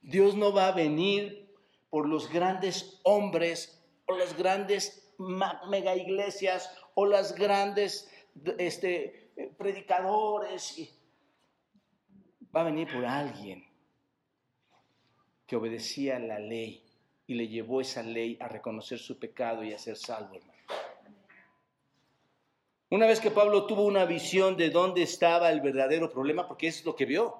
[0.00, 1.54] Dios no va a venir
[1.90, 5.14] por los grandes hombres o las grandes
[5.68, 8.10] mega iglesias o las grandes
[8.58, 10.76] este, predicadores.
[12.54, 13.71] Va a venir por alguien
[15.52, 16.82] que obedecía la ley
[17.26, 20.58] y le llevó esa ley a reconocer su pecado y a ser salvo, hermano.
[22.88, 26.82] Una vez que Pablo tuvo una visión de dónde estaba el verdadero problema, porque es
[26.86, 27.36] lo que vio,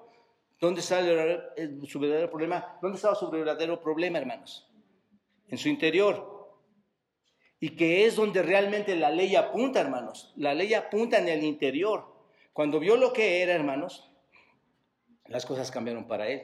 [0.59, 0.99] ¿Dónde está
[1.87, 2.77] su verdadero problema?
[2.83, 4.71] ¿Dónde estaba su verdadero problema, hermanos?
[5.47, 6.55] En su interior.
[7.59, 10.33] Y que es donde realmente la ley apunta, hermanos.
[10.35, 12.13] La ley apunta en el interior.
[12.53, 14.07] Cuando vio lo que era, hermanos,
[15.25, 16.43] las cosas cambiaron para él.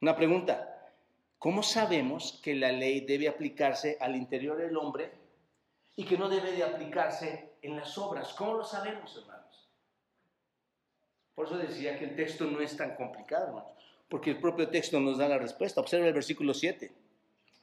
[0.00, 0.74] Una pregunta.
[1.38, 5.12] ¿Cómo sabemos que la ley debe aplicarse al interior del hombre
[5.94, 8.34] y que no debe de aplicarse en las obras?
[8.34, 9.68] ¿Cómo lo sabemos, hermanos?
[11.36, 13.70] Por eso decía que el texto no es tan complicado, hermanos,
[14.08, 15.80] porque el propio texto nos da la respuesta.
[15.80, 16.90] Observa el versículo 7,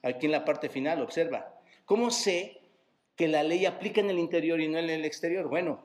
[0.02, 1.60] aquí en la parte final, observa.
[1.84, 2.62] ¿Cómo sé
[3.14, 5.48] que la ley aplica en el interior y no en el exterior?
[5.48, 5.84] Bueno,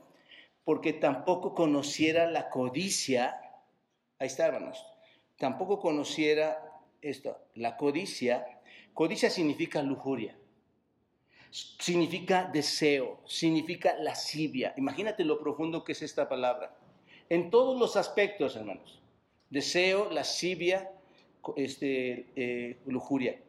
[0.64, 3.42] porque tampoco conociera la codicia,
[4.18, 4.86] ahí está, hermanos,
[5.38, 6.71] tampoco conociera
[7.02, 8.62] esto, la codicia,
[8.94, 10.38] codicia significa lujuria,
[11.50, 14.74] significa deseo, significa lascivia.
[14.78, 16.78] Imagínate lo profundo que es esta palabra
[17.32, 19.02] en todos los aspectos, hermanos.
[19.50, 20.92] Deseo, lascivia,
[21.56, 23.42] este, eh, lujuria.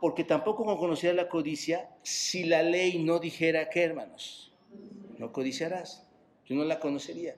[0.00, 4.52] porque tampoco conocía la codicia si la ley no dijera que, hermanos,
[5.18, 6.06] no codiciarás.
[6.46, 7.34] Yo no la conocería.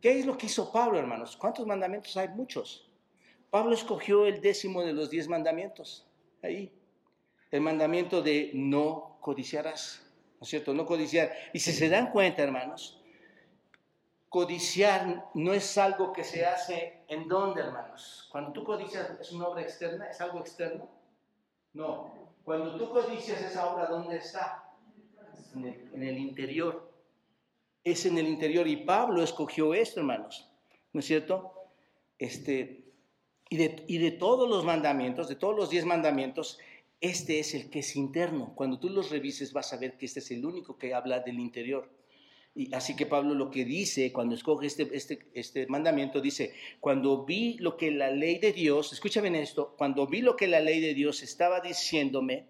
[0.00, 1.36] ¿Qué es lo que hizo Pablo, hermanos?
[1.36, 2.28] ¿Cuántos mandamientos hay?
[2.28, 2.88] Muchos.
[3.52, 6.06] Pablo escogió el décimo de los diez mandamientos.
[6.42, 6.72] Ahí.
[7.50, 10.02] El mandamiento de no codiciarás.
[10.36, 10.72] ¿No es cierto?
[10.72, 11.30] No codiciar.
[11.52, 12.98] Y si se dan cuenta, hermanos,
[14.30, 18.26] codiciar no es algo que se hace en dónde, hermanos.
[18.32, 20.88] Cuando tú codicias es una obra externa, es algo externo.
[21.74, 22.10] No.
[22.44, 24.64] Cuando tú codicias esa obra, ¿dónde está?
[25.54, 26.90] En el, interior.
[27.84, 28.66] Es en el interior.
[28.66, 30.50] Y Pablo escogió esto, hermanos.
[30.94, 31.52] ¿No es cierto?
[32.18, 32.81] Este,
[33.52, 36.58] y de, todos los mandamientos, de todos los diez mandamientos,
[37.02, 38.54] este es el que es interno.
[38.54, 41.38] Cuando tú los revises vas a ver que este es el único que habla del
[41.38, 41.90] interior.
[42.54, 47.26] Y así que Pablo lo que dice cuando escoge este, este, este mandamiento, dice, cuando
[47.26, 50.80] vi lo que la ley de Dios, escúchame esto, cuando vi lo que la ley
[50.80, 52.46] de Dios estaba diciéndome,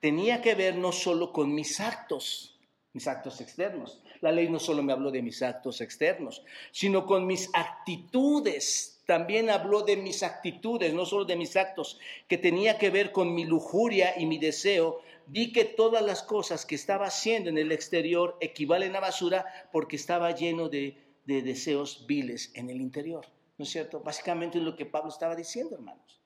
[0.00, 2.60] tenía que ver no solo con mis actos,
[2.92, 4.02] mis actos externos.
[4.20, 8.93] La ley no solo me habló de mis actos externos, sino con mis actitudes.
[9.06, 13.34] También habló de mis actitudes, no solo de mis actos, que tenía que ver con
[13.34, 17.72] mi lujuria y mi deseo vi que todas las cosas que estaba haciendo en el
[17.72, 23.26] exterior equivalen a basura porque estaba lleno de, deseos viles en el interior.
[23.56, 24.00] ¿No es cierto?
[24.00, 26.20] Básicamente es lo que Pablo estaba diciendo, hermanos.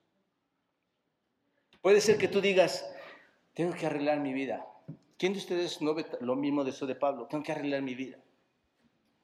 [1.83, 2.88] Puede ser que tú digas,
[3.55, 4.67] tengo que arreglar mi vida.
[5.17, 7.27] ¿Quién de ustedes no ve lo mismo de eso de Pablo?
[7.27, 8.19] Tengo que arreglar mi vida.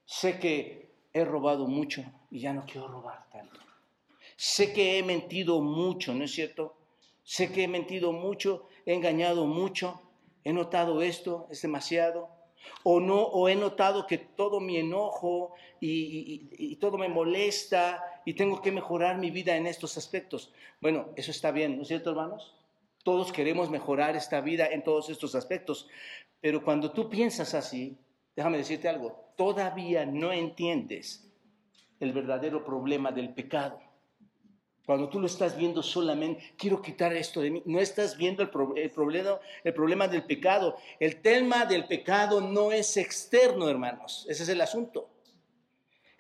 [0.05, 0.84] Sé que
[1.15, 3.59] he robado mucho y ya no quiero robar tanto.
[4.37, 6.77] Sé que he mentido mucho, ¿no es cierto?
[7.23, 10.01] Sé que he mentido mucho he engañado mucho,
[10.45, 12.29] he notado esto, es demasiado,
[12.83, 18.61] o no, o he notado que todo mi enojo y, todo me molesta y tengo
[18.61, 20.53] que mejorar mi vida en estos aspectos.
[20.81, 22.55] Bueno, eso está bien, ¿no es cierto, hermanos?
[23.03, 25.89] Todos queremos mejorar esta vida en todos estos aspectos,
[26.41, 27.99] pero cuando tú piensas así,
[28.35, 31.31] déjame decirte algo, todavía no entiendes
[32.01, 33.81] el verdadero problema del pecado.
[34.87, 38.51] Cuando tú lo estás viendo solamente, quiero quitar esto de mí, no estás viendo el,
[38.51, 40.77] problema, el problema del pecado.
[41.01, 44.27] El tema del pecado no es externo, hermanos.
[44.29, 45.09] Ese es el asunto.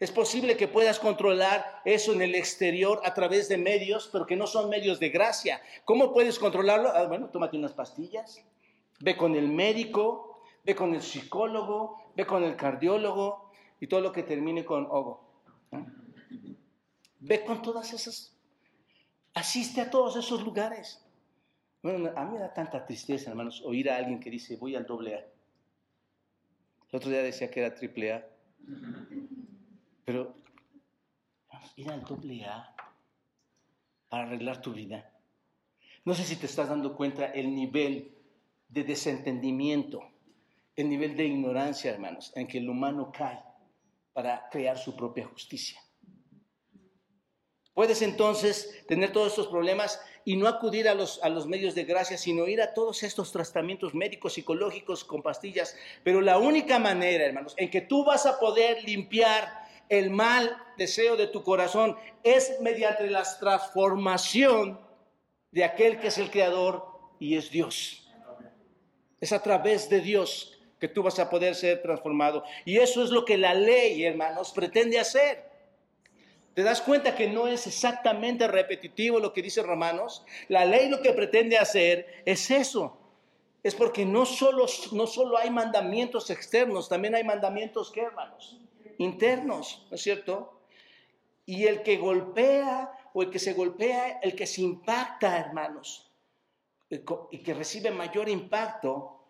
[0.00, 4.34] Es posible que puedas controlar eso en el exterior a través de medios, pero que
[4.34, 5.60] no son medios de gracia.
[5.84, 6.90] ¿Cómo puedes controlarlo?
[6.90, 8.42] Ah, bueno, tómate unas pastillas,
[9.00, 13.50] ve con el médico, ve con el psicólogo, ve con el cardiólogo
[13.80, 15.24] y todo lo que termine con ogo.
[17.20, 18.34] Ve con todas esas
[19.34, 21.04] Asiste a todos esos lugares.
[21.82, 24.86] Bueno, a mí me da tanta tristeza, hermanos, oír a alguien que dice, voy al
[24.86, 25.18] doble A.
[25.18, 28.26] El otro día decía que era triple A.
[30.04, 30.36] Pero
[31.76, 32.74] ir al doble A
[34.08, 35.10] para arreglar tu vida.
[36.04, 38.14] No sé si te estás dando cuenta el nivel
[38.68, 40.00] de desentendimiento,
[40.76, 43.42] el nivel de ignorancia, hermanos, en que el humano cae
[44.12, 45.80] para crear su propia justicia.
[47.74, 51.84] Puedes entonces tener todos estos problemas y no acudir a los, a los medios de
[51.84, 55.76] gracia, sino ir a todos estos tratamientos médicos, psicológicos con pastillas.
[56.04, 61.16] Pero la única manera, hermanos, en que tú vas a poder limpiar el mal deseo
[61.16, 64.80] de tu corazón es mediante la transformación
[65.50, 66.86] de aquel que es el creador
[67.18, 68.08] y es Dios.
[69.20, 72.44] Es a través de Dios que tú vas a poder ser transformado.
[72.64, 75.54] Y eso es lo que la ley, hermanos, pretende hacer.
[76.54, 80.24] ¿Te das cuenta que no es exactamente repetitivo lo que dice Romanos?
[80.48, 82.96] La ley lo que pretende hacer es eso.
[83.62, 88.60] Es porque no solo, no solo hay mandamientos externos, también hay mandamientos, ¿qué hermanos?
[88.98, 90.60] Internos, ¿no es cierto?
[91.46, 96.10] Y el que golpea o el que se golpea, el que se impacta, hermanos,
[97.30, 99.23] y que recibe mayor impacto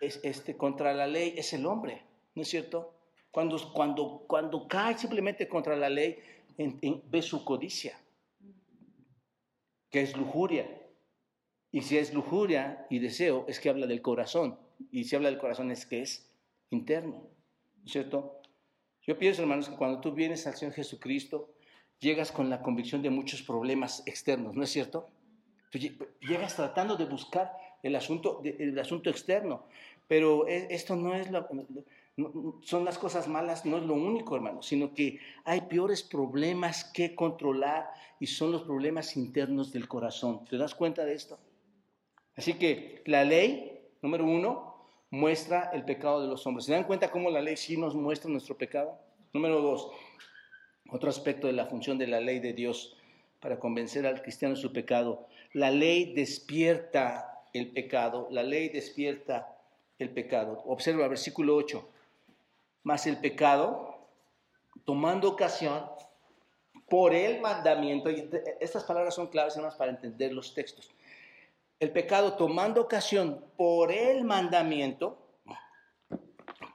[0.00, 2.02] es este, contra la ley es el hombre,
[2.34, 2.94] ¿no es cierto?
[3.30, 6.18] Cuando, cuando, cuando cae simplemente contra la ley,
[6.56, 8.00] ve su codicia,
[9.90, 10.68] que es lujuria.
[11.70, 14.58] Y si es lujuria y deseo, es que habla del corazón.
[14.90, 16.32] Y si habla del corazón es que es
[16.70, 17.28] interno,
[17.84, 18.40] ¿cierto?
[19.02, 21.52] Yo pienso, hermanos, que cuando tú vienes al Señor Jesucristo,
[21.98, 25.08] llegas con la convicción de muchos problemas externos, ¿no es cierto?
[26.20, 29.64] llegas tratando de buscar el asunto, el asunto externo,
[30.08, 31.46] pero e, esto no es lo,
[32.62, 37.14] son las cosas malas, no es lo único, hermano, sino que hay peores problemas que
[37.14, 40.44] controlar y son los problemas internos del corazón.
[40.46, 41.38] ¿Te das cuenta de esto?
[42.34, 44.76] Así que la ley, número uno,
[45.10, 46.66] muestra el pecado de los hombres.
[46.66, 48.98] ¿Se dan cuenta cómo la ley sí nos muestra nuestro pecado?
[49.32, 49.90] Número dos,
[50.90, 52.96] otro aspecto de la función de la ley de Dios
[53.40, 55.28] para convencer al cristiano de su pecado.
[55.52, 59.56] La ley despierta el pecado, la ley despierta
[59.98, 60.62] el pecado.
[60.66, 61.88] Observa versículo 8
[62.86, 63.98] más el pecado,
[64.84, 65.90] tomando ocasión
[66.88, 68.30] por el mandamiento, y
[68.60, 70.88] estas palabras son claves además para entender los textos.
[71.80, 75.18] El pecado tomando ocasión por el mandamiento,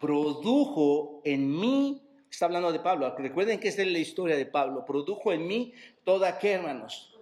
[0.02, 4.84] produjo en mí, está hablando de Pablo, recuerden que esta es la historia de Pablo,
[4.84, 7.18] produjo en mí toda qué, hermanos,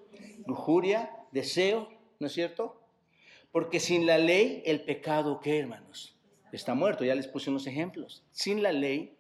[0.48, 2.79] lujuria, deseo, ¿no es cierto?
[3.52, 6.20] Porque sin la ley, el pecado, ¿qué, hermanos?
[6.52, 7.04] está muerto.
[7.04, 8.24] Ya les puse unos ejemplos.
[8.32, 9.16] Sin la ley,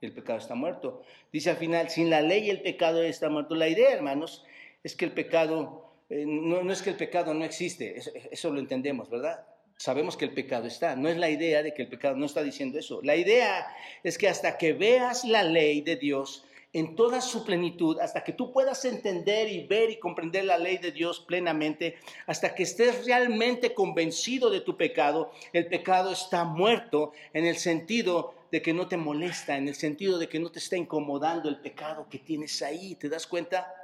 [0.00, 1.02] el pecado está muerto.
[1.32, 3.54] Dice al final, sin la ley el pecado está muerto.
[3.54, 4.44] La idea, hermanos,
[4.82, 9.08] es que el pecado, eh, no, es que el pecado no existe, eso lo entendemos,
[9.08, 9.46] ¿verdad?
[9.76, 10.96] Sabemos que el pecado está.
[10.96, 13.00] No es la idea de que el pecado no está diciendo eso.
[13.02, 13.66] La idea
[14.02, 18.32] es que hasta que veas la ley de Dios, en toda su plenitud, hasta que
[18.32, 23.04] tú puedas entender y ver y comprender la ley de Dios plenamente, hasta que estés
[23.04, 28.88] realmente convencido de tu pecado, el pecado está muerto en el sentido de que no
[28.88, 32.62] te molesta, en el sentido de que no te está incomodando el pecado que tienes
[32.62, 33.74] ahí, ¿te das cuenta?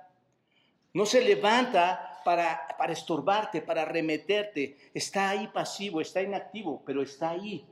[0.94, 7.30] No se levanta para, para estorbarte, para remeterte, está ahí pasivo, está inactivo, pero está
[7.30, 7.66] ahí.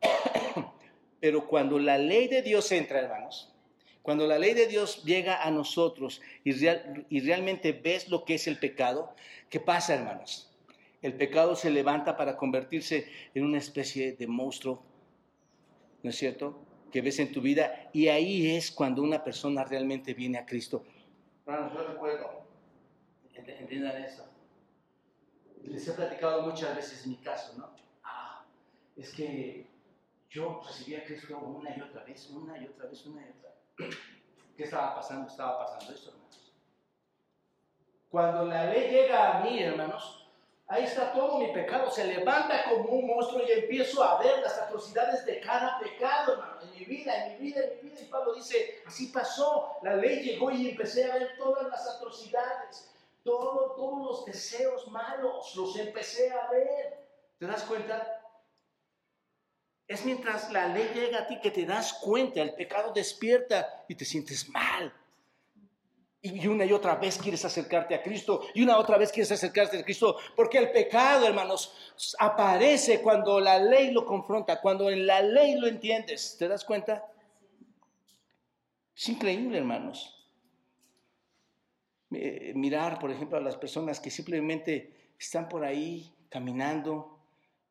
[1.20, 3.52] pero cuando la ley de Dios entra, hermanos,
[4.02, 6.52] cuando la ley de Dios llega a nosotros y,
[7.08, 9.14] y realmente ves lo que es el pecado,
[9.50, 10.50] ¿qué pasa, hermanos?
[11.02, 14.82] El pecado se levanta para convertirse en una especie de monstruo,
[16.02, 16.58] ¿no es cierto?
[16.90, 20.84] Que ves en tu vida y ahí es cuando una persona realmente viene a Cristo.
[21.46, 22.48] Hermanos, yo recuerdo,
[23.34, 24.24] entiendan esto.
[25.64, 27.70] Les he platicado muchas veces mi caso, ¿no?
[28.02, 28.44] Ah,
[28.96, 29.66] es que
[30.30, 33.50] yo recibí a Cristo una y otra vez, una y otra vez, una y otra
[33.50, 33.57] vez.
[34.56, 35.28] ¿Qué estaba pasando?
[35.28, 36.52] Estaba pasando esto, hermanos.
[38.10, 40.26] Cuando la ley llega a mí, hermanos,
[40.66, 41.88] ahí está todo mi pecado.
[41.90, 46.60] Se levanta como un monstruo y empiezo a ver las atrocidades de cada pecado, hermano,
[46.62, 48.00] en mi vida, en mi vida, en mi vida.
[48.00, 49.76] Y Pablo dice, así pasó.
[49.82, 52.90] La ley llegó y empecé a ver todas las atrocidades,
[53.22, 57.06] todo, todos los deseos malos, los empecé a ver.
[57.38, 58.17] ¿Te das cuenta?
[59.88, 63.94] Es mientras la ley llega a ti que te das cuenta, el pecado despierta y
[63.94, 64.92] te sientes mal.
[66.20, 69.78] Y una y otra vez quieres acercarte a Cristo y una otra vez quieres acercarte
[69.78, 71.72] a Cristo, porque el pecado, hermanos,
[72.18, 76.36] aparece cuando la ley lo confronta, cuando en la ley lo entiendes.
[76.38, 77.06] ¿Te das cuenta?
[78.94, 80.14] Es increíble, hermanos.
[82.10, 87.17] Mirar, por ejemplo, a las personas que simplemente están por ahí caminando,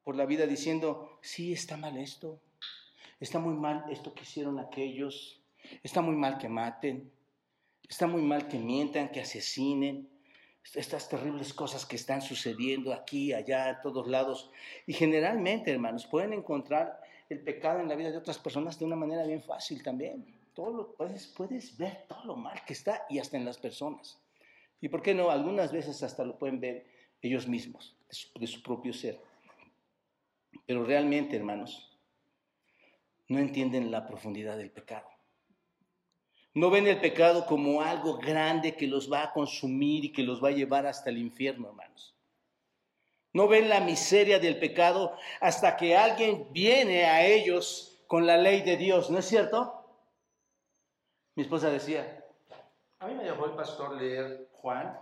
[0.07, 2.39] por la vida diciendo, sí, está mal esto,
[3.19, 5.41] está muy mal esto que hicieron aquellos,
[5.83, 7.11] está muy mal que maten,
[7.89, 10.07] está muy mal que mientan, que asesinen,
[10.75, 14.49] estas terribles cosas que están sucediendo aquí, allá, a todos lados.
[14.85, 18.95] Y generalmente, hermanos, pueden encontrar el pecado en la vida de otras personas de una
[18.95, 20.25] manera bien fácil también.
[20.53, 24.17] Todo lo, puedes, puedes ver todo lo mal que está y hasta en las personas.
[24.79, 26.85] Y por qué no, algunas veces hasta lo pueden ver
[27.21, 27.93] ellos mismos,
[28.39, 29.26] de su propio ser.
[30.67, 31.97] Pero realmente, hermanos,
[33.29, 35.07] no entienden la profundidad del pecado.
[36.53, 40.43] No ven el pecado como algo grande que los va a consumir y que los
[40.43, 42.15] va a llevar hasta el infierno, hermanos.
[43.31, 48.61] No ven la miseria del pecado hasta que alguien viene a ellos con la ley
[48.61, 49.85] de Dios, ¿no es cierto?
[51.35, 52.25] Mi esposa decía,
[52.99, 54.99] a mí me dejó el pastor leer Juan,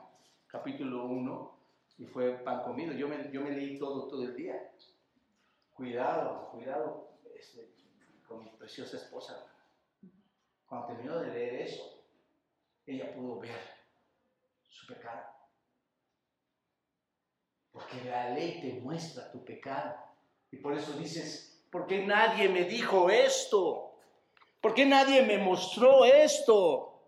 [0.47, 1.57] capítulo 1,
[1.99, 2.93] y fue pan comido.
[2.93, 4.71] Yo me, yo me leí todo, todo el día.
[5.75, 7.69] Cuidado, cuidado este,
[8.25, 9.45] con mi preciosa esposa.
[10.67, 12.01] Cuando terminó de leer eso,
[12.87, 13.51] ella pudo ver
[14.69, 15.25] su pecado.
[17.73, 19.95] Porque la ley te muestra tu pecado.
[20.49, 23.91] Y por eso dices, ¿por qué nadie me dijo esto?
[24.61, 27.01] ¿Por qué nadie me mostró esto?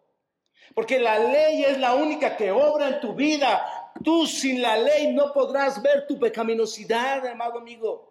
[0.76, 3.94] Porque la ley es la única que obra en tu vida.
[4.04, 8.07] Tú sin la ley no podrás ver tu pecaminosidad, amado amigo.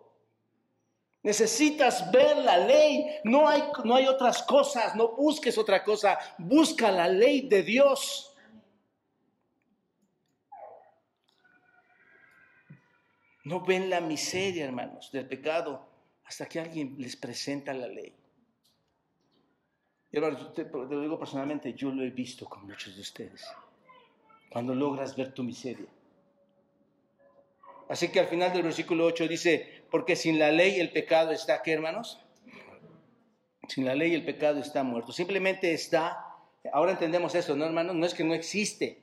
[1.27, 3.05] Necesitas ver la ley.
[3.25, 4.95] No hay, no hay otras cosas.
[4.95, 6.17] No busques otra cosa.
[6.39, 8.33] Busca la ley de Dios.
[13.43, 15.89] No ven la miseria, hermanos, del pecado
[16.25, 18.15] hasta que alguien les presenta la ley.
[20.13, 23.45] Y hermanos, te, te lo digo personalmente, yo lo he visto con muchos de ustedes.
[24.49, 25.89] Cuando logras ver tu miseria.
[27.89, 31.63] Así que al final del versículo 8 dice, porque sin la ley el pecado está,
[31.63, 32.21] ¿qué hermanos?
[33.67, 35.11] Sin la ley el pecado está muerto.
[35.11, 36.19] Simplemente está,
[36.71, 37.97] ahora entendemos eso, ¿no hermanos?
[37.97, 39.03] No es que no existe,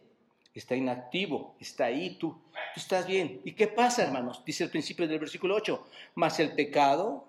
[0.54, 2.34] está inactivo, está ahí, tú,
[2.76, 3.42] tú estás bien.
[3.44, 4.44] ¿Y qué pasa, hermanos?
[4.46, 5.84] Dice el principio del versículo 8,
[6.14, 7.28] más el pecado,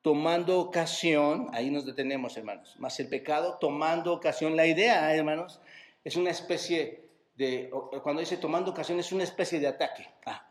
[0.00, 5.60] tomando ocasión, ahí nos detenemos, hermanos, más el pecado, tomando ocasión, la idea, hermanos,
[6.04, 7.02] es una especie
[7.34, 7.68] de,
[8.04, 10.06] cuando dice tomando ocasión, es una especie de ataque.
[10.24, 10.47] Ah,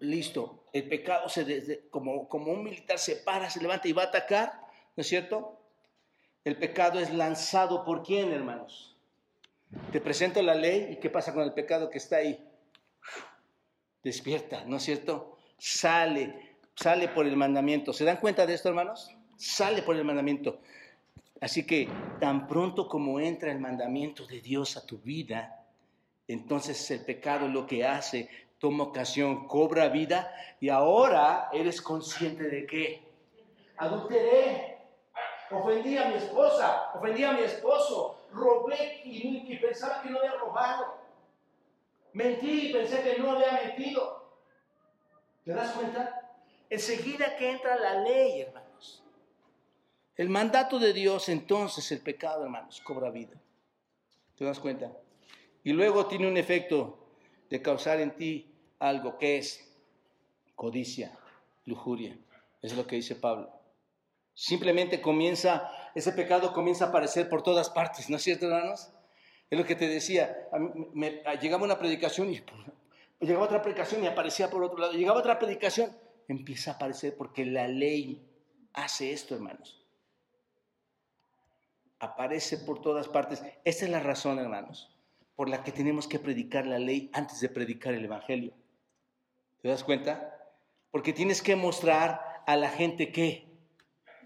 [0.00, 4.06] listo, el pecado se, como, como un militar se para, se levanta y va a
[4.06, 4.52] atacar,
[4.96, 5.58] ¿no es cierto?
[6.44, 8.96] El pecado es lanzado por quién, hermanos?
[9.90, 12.44] Te presento la ley y ¿qué pasa con el pecado que está ahí?
[14.02, 15.38] Despierta, ¿no es cierto?
[15.58, 17.92] Sale, sale por el mandamiento.
[17.92, 19.14] ¿Se dan cuenta de esto, hermanos?
[19.36, 20.60] Sale por el mandamiento.
[21.40, 21.88] Así que
[22.20, 25.64] tan pronto como entra el mandamiento de Dios a tu vida,
[26.28, 28.28] entonces el pecado lo que hace,
[28.62, 33.02] toma ocasión, cobra vida y ahora eres consciente de qué?
[33.76, 34.78] Adulteré,
[35.50, 40.94] ofendí a mi esposa, ofendí a mi esposo, robé y, pensaba que no había robado.
[42.12, 44.30] Mentí y pensé que no había mentido.
[45.44, 46.30] ¿Te das cuenta?
[46.70, 49.02] Enseguida que entra la ley, hermanos.
[50.14, 53.34] El mandato de Dios, entonces el pecado, hermanos, cobra vida.
[54.36, 54.92] ¿Te das cuenta?
[55.64, 57.00] Y luego tiene un efecto
[57.50, 58.51] de causar en ti
[58.82, 59.72] algo que es
[60.56, 61.16] codicia,
[61.64, 62.18] lujuria.
[62.60, 63.50] Es lo que dice Pablo.
[64.34, 68.90] Simplemente comienza, ese pecado comienza a aparecer por todas partes, ¿no es cierto, hermanos?
[69.50, 70.48] Es lo que te decía,
[71.40, 72.42] llegaba una predicación y
[73.20, 75.94] llegaba otra predicación y aparecía por otro lado, llegaba otra predicación,
[76.26, 78.26] empieza a aparecer porque la ley
[78.72, 79.84] hace esto, hermanos.
[81.98, 83.44] Aparece por todas partes.
[83.64, 84.90] Esta es la razón, hermanos,
[85.36, 88.54] por la que tenemos que predicar la ley antes de predicar el Evangelio.
[89.62, 90.36] ¿Te das cuenta?
[90.90, 93.46] Porque tienes que mostrar a la gente que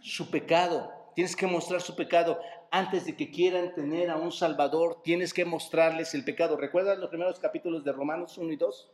[0.01, 0.91] su pecado.
[1.15, 2.41] Tienes que mostrar su pecado.
[2.71, 6.57] Antes de que quieran tener a un Salvador, tienes que mostrarles el pecado.
[6.57, 8.91] ¿Recuerdas los primeros capítulos de Romanos 1 y 2?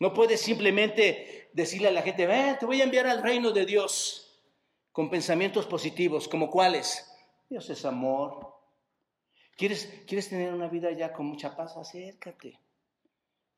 [0.00, 3.64] No puedes simplemente decirle a la gente, ven, te voy a enviar al reino de
[3.64, 4.44] Dios
[4.92, 7.08] con pensamientos positivos, como cuáles.
[7.48, 8.54] Dios es amor.
[9.56, 11.76] ¿Quieres, ¿Quieres tener una vida ya con mucha paz?
[11.76, 12.60] Acércate.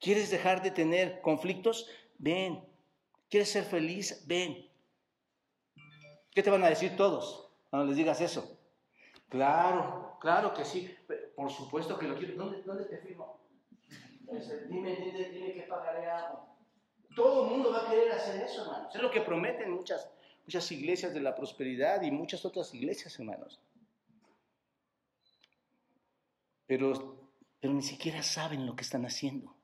[0.00, 1.86] ¿Quieres dejar de tener conflictos?
[2.18, 2.64] Ven.
[3.28, 4.24] ¿Quieres ser feliz?
[4.26, 4.66] Ven.
[6.34, 8.58] ¿Qué te van a decir todos cuando les digas eso?
[9.28, 10.94] Claro, claro que sí.
[11.36, 12.34] Por supuesto que lo quiero.
[12.64, 13.40] ¿Dónde, te firmo?
[14.68, 16.48] Dime, dime, dime qué pagaré algo.
[17.14, 18.94] Todo el mundo va a querer hacer eso, hermanos.
[18.94, 20.10] Es lo que prometen muchas,
[20.44, 23.60] muchas iglesias de la prosperidad y muchas otras iglesias, hermanos.
[26.66, 27.28] Pero,
[27.60, 29.59] pero ni siquiera saben lo que están haciendo.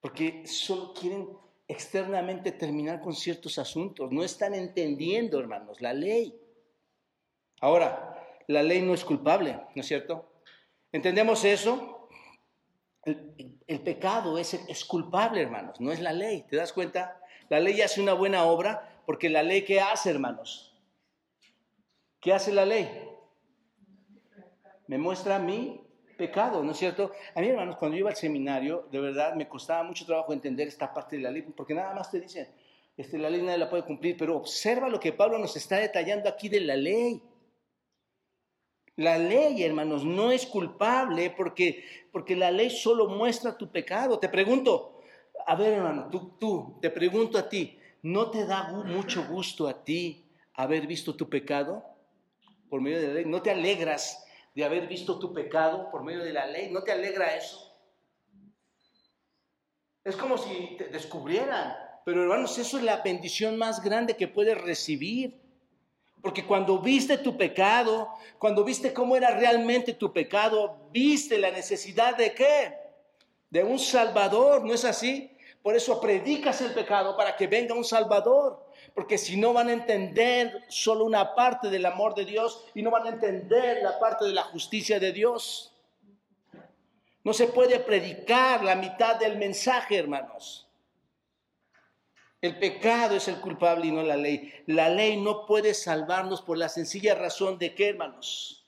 [0.00, 1.28] Porque solo quieren
[1.68, 4.10] externamente terminar con ciertos asuntos.
[4.12, 6.34] No están entendiendo, hermanos, la ley.
[7.60, 8.16] Ahora,
[8.46, 10.30] la ley no es culpable, ¿no es cierto?
[10.92, 12.08] ¿Entendemos eso?
[13.04, 16.44] El, pecado es, es culpable, hermanos, no es la ley.
[16.48, 17.20] ¿Te das cuenta?
[17.48, 20.74] La ley hace una buena obra porque la ley, ¿qué hace, hermanos?
[22.20, 22.88] ¿Qué hace la ley?
[24.88, 25.85] Me muestra a mí
[26.16, 27.12] pecado, ¿no es cierto?
[27.34, 30.66] A mí, hermanos, cuando yo iba al seminario, de verdad me costaba mucho trabajo entender
[30.68, 32.48] esta parte de la ley, porque nada más te dicen,
[32.96, 36.28] este, la ley nadie la puede cumplir, pero observa lo que Pablo nos está detallando
[36.28, 37.22] aquí de la ley.
[38.96, 44.18] La ley, hermanos, no es culpable porque, porque la ley solo muestra tu pecado.
[44.18, 45.00] Te pregunto,
[45.46, 49.84] a ver, hermano, tú, tú, te pregunto a ti, ¿no te da mucho gusto a
[49.84, 51.84] ti haber visto tu pecado
[52.70, 53.24] por medio de la ley?
[53.26, 54.25] ¿No te alegras
[54.56, 56.70] de haber visto tu pecado por medio de la ley.
[56.70, 57.78] ¿No te alegra eso?
[60.02, 61.76] Es como si te descubrieran.
[62.06, 65.38] Pero hermanos, eso es la bendición más grande que puedes recibir.
[66.22, 72.16] Porque cuando viste tu pecado, cuando viste cómo era realmente tu pecado, viste la necesidad
[72.16, 72.74] de qué?
[73.50, 75.36] De un Salvador, ¿no es así?
[75.62, 78.65] Por eso predicas el pecado para que venga un Salvador.
[78.96, 82.90] Porque si no van a entender solo una parte del amor de Dios y no
[82.90, 85.74] van a entender la parte de la justicia de Dios.
[87.22, 90.66] No se puede predicar la mitad del mensaje, hermanos.
[92.40, 94.50] El pecado es el culpable y no la ley.
[94.64, 98.64] La ley no puede salvarnos por la sencilla razón de que, hermanos,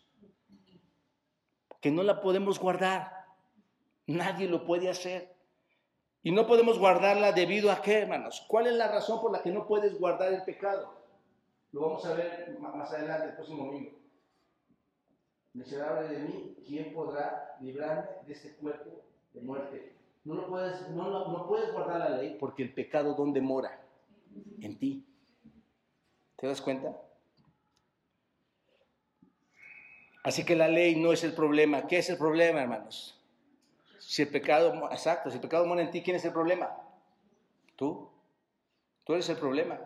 [1.80, 3.24] que no la podemos guardar.
[4.04, 5.37] Nadie lo puede hacer.
[6.22, 8.44] Y no podemos guardarla debido a qué, hermanos.
[8.48, 10.92] ¿Cuál es la razón por la que no puedes guardar el pecado?
[11.72, 13.92] Lo vamos a ver más adelante, el próximo domingo.
[15.54, 19.02] Miserable de mí, ¿quién podrá librarme de este cuerpo
[19.32, 19.92] de muerte?
[20.24, 23.80] No, lo puedes, no, no puedes guardar la ley porque el pecado, ¿dónde mora?
[24.60, 25.06] En ti.
[26.36, 26.96] ¿Te das cuenta?
[30.22, 31.86] Así que la ley no es el problema.
[31.86, 33.17] ¿Qué es el problema, hermanos?
[34.08, 36.74] Si el pecado, exacto, si el pecado mora en ti, ¿quién es el problema?
[37.76, 38.08] Tú.
[39.04, 39.78] Tú eres el problema.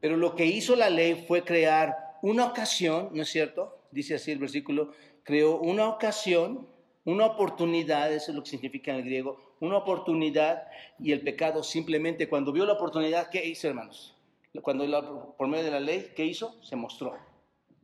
[0.00, 3.82] Pero lo que hizo la ley fue crear una ocasión, ¿no es cierto?
[3.90, 6.66] Dice así el versículo, creó una ocasión
[7.04, 10.66] una oportunidad, eso es lo que significa en el griego, una oportunidad
[10.98, 14.16] y el pecado simplemente cuando vio la oportunidad, ¿qué hizo, hermanos?
[14.62, 16.56] Cuando por medio de la ley, ¿qué hizo?
[16.62, 17.14] Se mostró.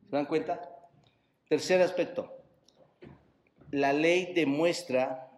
[0.09, 0.63] ¿Se dan cuenta?
[1.47, 2.34] Tercer aspecto.
[3.75, 5.29] La ley demuestra,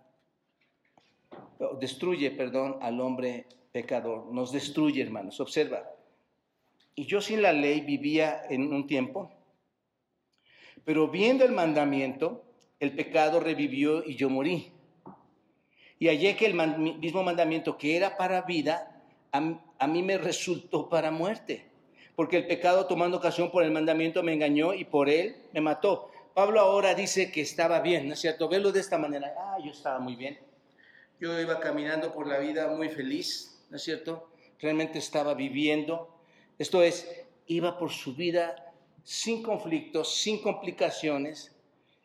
[1.80, 4.26] destruye, perdón, al hombre pecador.
[4.30, 5.40] Nos destruye, hermanos.
[5.40, 5.90] Observa.
[6.94, 9.30] Y yo sin la ley vivía en un tiempo,
[10.84, 12.44] pero viendo el mandamiento,
[12.78, 14.70] el pecado revivió y yo morí.
[15.98, 16.54] Y hallé que el
[16.98, 21.64] mismo mandamiento que era para vida, a, mí me resultó para muerte.
[22.14, 26.10] Porque el pecado tomando ocasión por el mandamiento me engañó y por él me mató.
[26.36, 28.46] Pablo ahora dice que estaba bien, ¿no es cierto?
[28.46, 29.34] Verlo de esta manera.
[29.38, 30.38] Ah, yo estaba muy bien.
[31.18, 34.28] Yo iba caminando por la vida muy feliz, ¿no es cierto?
[34.60, 36.20] Realmente estaba viviendo.
[36.58, 37.10] Esto es,
[37.46, 41.56] iba por su vida sin conflictos, sin complicaciones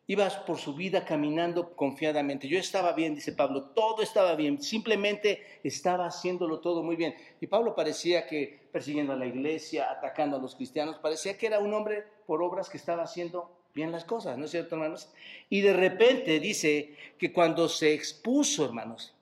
[0.07, 2.47] ibas por su vida caminando confiadamente.
[2.47, 7.15] Yo estaba bien, dice Pablo, todo estaba bien, simplemente estaba haciéndolo todo muy bien.
[7.39, 11.59] Y Pablo parecía que persiguiendo a la iglesia, atacando a los cristianos, parecía que era
[11.59, 15.09] un hombre por obras que estaba haciendo bien las cosas, ¿no es cierto, hermanos?
[15.49, 19.15] Y de repente dice que cuando se expuso, hermanos,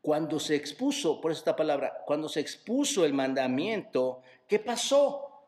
[0.00, 5.44] cuando se expuso, por esta palabra, cuando se expuso el mandamiento, ¿qué pasó?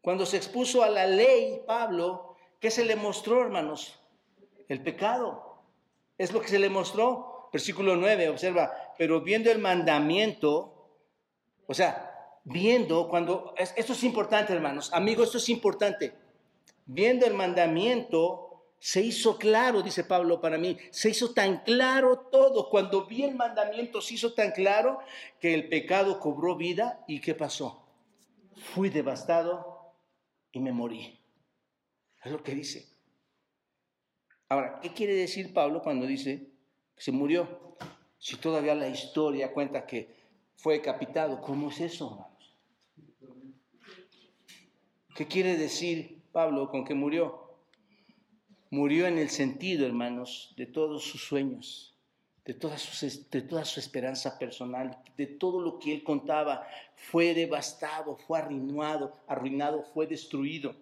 [0.00, 2.32] Cuando se expuso a la ley, Pablo,
[2.62, 3.98] ¿Qué se le mostró, hermanos?
[4.68, 5.58] El pecado.
[6.16, 7.48] Es lo que se le mostró.
[7.52, 10.88] Versículo 9, observa, pero viendo el mandamiento,
[11.66, 16.14] o sea, viendo cuando, esto es importante, hermanos, amigos, esto es importante.
[16.86, 22.68] Viendo el mandamiento, se hizo claro, dice Pablo para mí, se hizo tan claro todo.
[22.68, 24.98] Cuando vi el mandamiento, se hizo tan claro
[25.40, 27.86] que el pecado cobró vida y ¿qué pasó?
[28.74, 29.94] Fui devastado
[30.50, 31.20] y me morí.
[32.24, 32.88] Es lo que dice.
[34.48, 36.50] Ahora, ¿qué quiere decir Pablo cuando dice
[36.96, 37.76] que se murió?
[38.18, 40.14] Si todavía la historia cuenta que
[40.56, 42.58] fue decapitado, ¿cómo es eso, hermanos?
[45.14, 47.42] ¿Qué quiere decir Pablo con que murió?
[48.70, 51.94] Murió en el sentido, hermanos, de todos sus sueños,
[52.44, 56.66] de toda su, esperanza personal, de todo lo que él contaba.
[56.96, 60.74] Fue devastado, fue arruinado, arruinado, fue destruido.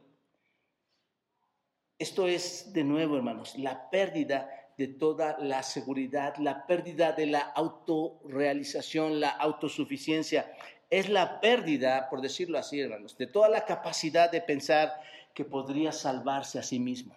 [1.98, 4.48] Esto es, de nuevo, hermanos, la pérdida
[4.78, 10.50] de toda la seguridad, la pérdida de la autorrealización, la autosuficiencia.
[10.88, 14.92] Es la pérdida, por decirlo así, hermanos, de toda la capacidad de pensar
[15.34, 17.14] que podría salvarse a sí mismo.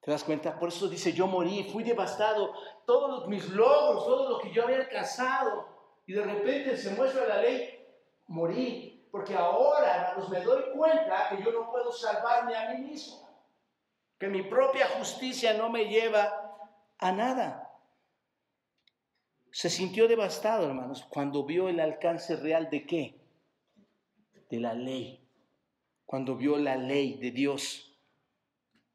[0.00, 0.58] ¿Te das cuenta?
[0.58, 2.52] Por eso dice, yo morí, fui devastado,
[2.86, 5.68] todos mis logros, todo lo que yo había alcanzado,
[6.06, 7.86] y de repente se muestra la ley,
[8.26, 13.22] morí, porque ahora, hermanos, me doy cuenta que yo no puedo salvarme a mí mismo
[14.22, 16.54] que mi propia justicia no me lleva
[16.98, 17.72] a nada.
[19.50, 23.20] Se sintió devastado, hermanos, cuando vio el alcance real de qué?
[24.48, 25.21] De la ley.
[26.12, 27.90] Cuando vio la ley de Dios.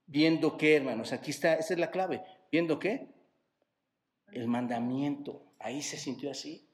[0.06, 2.24] Viendo qué, hermanos, aquí está, esa es la clave.
[2.52, 3.08] Viendo qué?
[4.32, 5.42] El mandamiento.
[5.58, 6.70] Ahí se sintió así.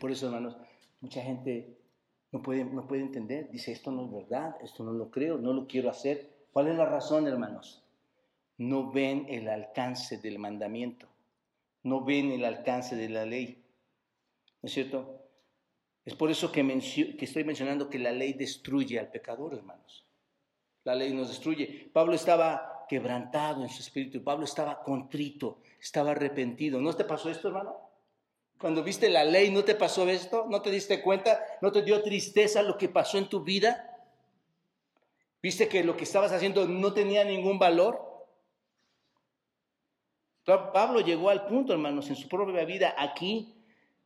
[0.00, 0.56] Por eso, hermanos,
[1.02, 1.76] mucha gente
[2.30, 3.50] no puede, no puede entender.
[3.50, 6.46] Dice, esto no es verdad, esto no lo creo, no lo quiero hacer.
[6.50, 7.84] ¿Cuál es la razón, hermanos?
[8.56, 11.08] No ven el alcance del mandamiento,
[11.82, 13.62] no ven el alcance de la ley.
[14.62, 15.21] ¿No es cierto?
[16.04, 16.66] Es por eso que,
[17.18, 20.04] que estoy mencionando que la ley destruye al pecador, hermanos.
[20.84, 21.90] La ley nos destruye.
[21.92, 26.80] Pablo estaba quebrantado en su espíritu, Pablo estaba contrito, estaba arrepentido.
[26.80, 27.76] ¿No te pasó esto, hermano?
[28.58, 30.46] Cuando viste la ley, ¿no te pasó esto?
[30.48, 31.40] ¿No te diste cuenta?
[31.60, 33.88] ¿No te dio tristeza lo que pasó en tu vida?
[35.40, 38.12] ¿Viste que lo que estabas haciendo no tenía ningún valor?
[40.44, 43.61] Pablo llegó al punto, hermanos, en su propia vida aquí,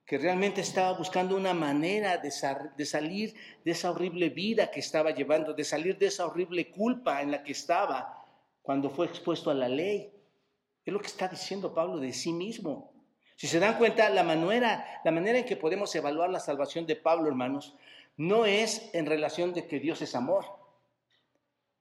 [0.07, 3.35] que realmente estaba buscando una manera de, salir
[3.65, 7.43] de esa horrible vida que estaba llevando, de salir de esa horrible culpa en la
[7.43, 8.25] que estaba
[8.63, 10.13] cuando fue expuesto a la ley.
[10.85, 12.93] Es lo que está diciendo Pablo de sí mismo.
[13.35, 16.95] Si se dan cuenta, la manera, la manera en que podemos evaluar la salvación de
[16.95, 17.75] Pablo, hermanos,
[18.17, 20.45] no es en relación de que Dios es amor.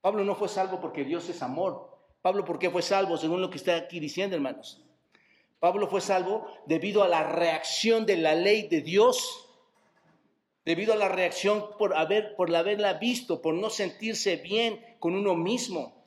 [0.01, 1.95] Pablo no fue salvo porque Dios es amor.
[2.23, 3.17] Pablo, ¿por qué fue salvo?
[3.17, 4.84] Según lo que está aquí diciendo, hermanos.
[5.65, 9.49] Pablo fue salvo debido a la reacción de la ley de Dios,
[10.63, 15.33] debido a la reacción por, haber, por haberla visto, por no sentirse bien con uno
[15.33, 16.05] mismo.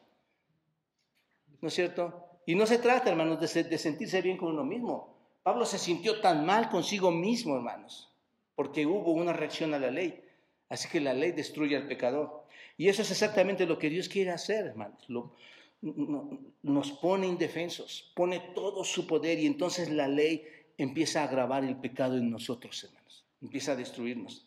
[1.60, 2.24] ¿No es cierto?
[2.46, 5.18] Y no se trata, hermanos, de, de sentirse bien con uno mismo.
[5.42, 8.14] Pablo se sintió tan mal consigo mismo, hermanos,
[8.54, 10.22] porque hubo una reacción a la ley.
[10.68, 12.44] Así que la ley destruye al pecador.
[12.76, 15.04] Y eso es exactamente lo que Dios quiere hacer, hermanos.
[15.08, 15.34] Lo,
[15.80, 20.44] nos pone indefensos, pone todo su poder y entonces la ley
[20.76, 23.24] empieza a agravar el pecado en nosotros, hermanos.
[23.40, 24.46] Empieza a destruirnos.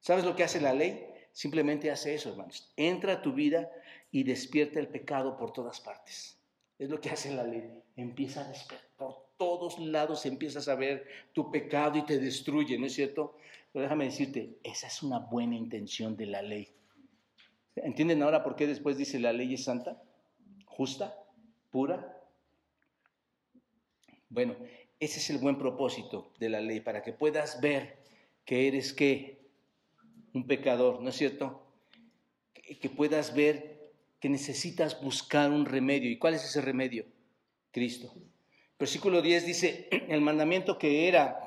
[0.00, 1.06] ¿Sabes lo que hace la ley?
[1.32, 2.72] Simplemente hace eso, hermanos.
[2.76, 3.70] Entra a tu vida
[4.10, 6.38] y despierta el pecado por todas partes.
[6.78, 7.82] Es lo que hace la ley.
[7.96, 8.86] Empieza a despertar.
[8.96, 13.36] Por todos lados empiezas a ver tu pecado y te destruye, ¿no es cierto?
[13.72, 16.68] Pero déjame decirte, esa es una buena intención de la ley.
[17.76, 20.02] ¿Entienden ahora por qué después dice la ley es santa?
[20.76, 21.16] Justa,
[21.70, 22.22] pura.
[24.28, 24.56] Bueno,
[25.00, 27.98] ese es el buen propósito de la ley, para que puedas ver
[28.44, 29.38] que eres qué,
[30.32, 31.66] un pecador, ¿no es cierto?
[32.52, 36.10] Que, puedas ver que necesitas buscar un remedio.
[36.10, 37.06] ¿Y cuál es ese remedio?
[37.70, 38.12] Cristo.
[38.78, 41.40] Versículo 10 dice, el mandamiento que era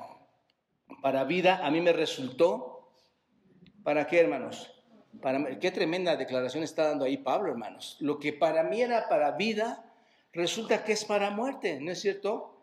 [1.02, 2.92] para vida, a mí me resultó,
[3.84, 4.79] ¿para qué, hermanos?
[5.60, 7.96] Qué tremenda declaración está dando ahí Pablo, hermanos.
[8.00, 9.84] Lo que para mí era para vida,
[10.32, 12.56] resulta que es para muerte, ¿no es cierto?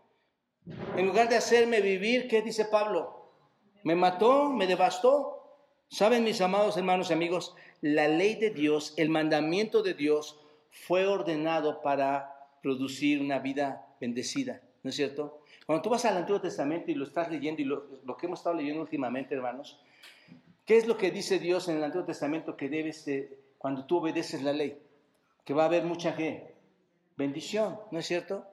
[0.95, 3.31] En lugar de hacerme vivir, ¿qué dice Pablo?
[3.83, 5.33] Me mató, me devastó.
[5.87, 10.39] Saben, mis amados hermanos y amigos, la ley de Dios, el mandamiento de Dios
[10.69, 15.41] fue ordenado para producir una vida bendecida, ¿no es cierto?
[15.65, 18.55] Cuando tú vas al Antiguo Testamento y lo estás leyendo y lo, que hemos estado
[18.55, 19.79] leyendo últimamente, hermanos,
[20.67, 23.99] ¿Qué es lo que dice Dios en el Antiguo Testamento que debes de, cuando tú
[23.99, 24.77] obedeces la ley?
[25.45, 26.13] Que va a haber mucha
[27.15, 28.45] bendición, ¿no es cierto?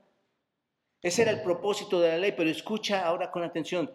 [1.03, 3.91] Ese era el propósito de la ley, pero escucha ahora con atención.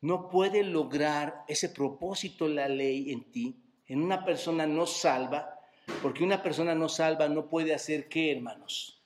[0.00, 5.60] No puede lograr ese propósito la ley en ti, en una persona no salva,
[6.02, 9.00] porque una persona no salva no puede hacer qué, hermanos?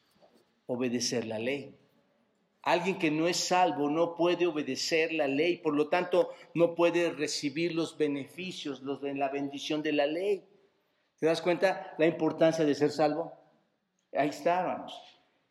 [0.68, 1.76] Obedecer la ley.
[2.64, 7.10] Alguien que no es salvo no puede obedecer la ley, por lo tanto no puede
[7.10, 10.42] recibir los beneficios, los de la bendición de la ley.
[11.18, 13.34] ¿Te das cuenta la importancia de ser salvo?
[14.14, 14.98] Ahí está, hermanos.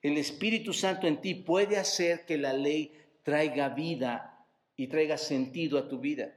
[0.02, 5.78] El Espíritu Santo en ti puede hacer que la ley traiga vida y traiga sentido
[5.78, 6.34] a tu vida.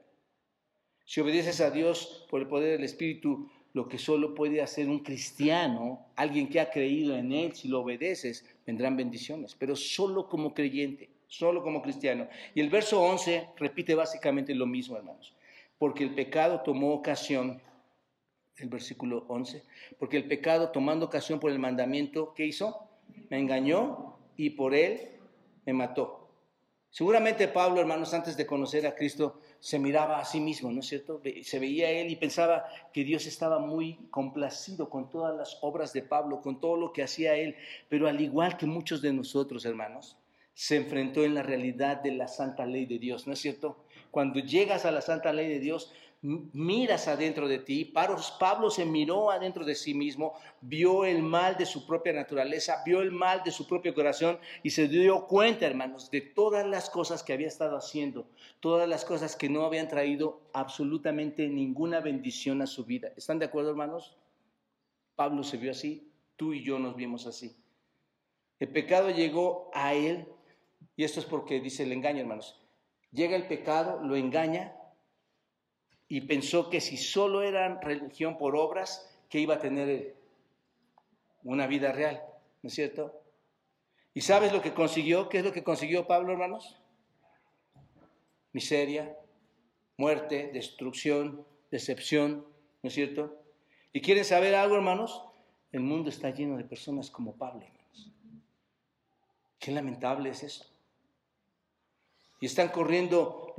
[1.06, 5.00] Si obedeces a Dios por el poder del Espíritu, lo que solo puede hacer un
[5.00, 10.54] cristiano, alguien que ha creído en Él, si lo obedeces, vendrán bendiciones, pero solo como
[10.54, 12.26] creyente, solo como cristiano.
[12.54, 15.36] Y el verso 11 repite básicamente lo mismo, hermanos,
[15.76, 17.60] porque el pecado tomó ocasión,
[18.56, 19.62] el versículo 11,
[19.98, 22.88] porque el pecado tomando ocasión por el mandamiento, ¿qué hizo?
[23.28, 25.18] Me engañó y por él
[25.66, 26.30] me mató.
[26.88, 30.86] Seguramente Pablo, hermanos, antes de conocer a Cristo, se miraba a sí mismo, ¿no es
[30.86, 31.20] cierto?
[31.42, 36.02] Se veía él y pensaba que Dios estaba muy complacido con todas las obras de
[36.02, 37.56] Pablo, con todo lo que hacía él,
[37.88, 40.16] pero al igual que muchos de nosotros, hermanos,
[40.54, 43.76] se enfrentó en la realidad de la santa ley de Dios, ¿no es cierto?
[44.10, 45.92] Cuando llegas a la santa ley de Dios,
[46.22, 47.84] miras adentro de ti.
[47.84, 53.00] Pablo se miró adentro de sí mismo, vio el mal de su propia naturaleza, vio
[53.00, 57.22] el mal de su propio corazón y se dio cuenta, hermanos, de todas las cosas
[57.22, 58.26] que había estado haciendo,
[58.60, 63.12] todas las cosas que no habían traído absolutamente ninguna bendición a su vida.
[63.16, 64.16] ¿Están de acuerdo, hermanos?
[65.14, 67.56] Pablo se vio así, tú y yo nos vimos así.
[68.58, 70.26] El pecado llegó a él,
[70.96, 72.60] y esto es porque dice el engaño, hermanos.
[73.12, 74.75] Llega el pecado, lo engaña,
[76.08, 80.16] y pensó que si solo era religión por obras, que iba a tener
[81.42, 82.22] una vida real,
[82.62, 83.20] ¿no es cierto?
[84.14, 85.28] ¿Y sabes lo que consiguió?
[85.28, 86.80] ¿Qué es lo que consiguió Pablo, hermanos?
[88.52, 89.16] Miseria,
[89.96, 92.46] muerte, destrucción, decepción,
[92.82, 93.42] ¿no es cierto?
[93.92, 95.22] ¿Y quieren saber algo, hermanos?
[95.72, 98.12] El mundo está lleno de personas como Pablo, hermanos.
[99.58, 100.75] Qué lamentable es eso.
[102.40, 103.54] Y están corriendo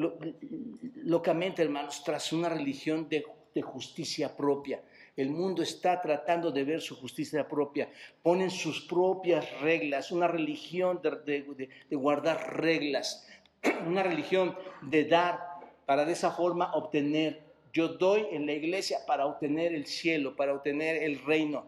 [1.04, 3.26] locamente, hermanos, tras una religión de,
[3.64, 4.84] justicia propia.
[5.16, 7.90] El mundo está tratando de ver su justicia propia.
[8.22, 13.28] Ponen sus propias reglas, una religión de, de guardar reglas,
[13.88, 15.40] una religión de dar
[15.88, 17.42] para de esa forma obtener.
[17.74, 21.66] Yo doy en la iglesia para obtener el cielo, para obtener el reino.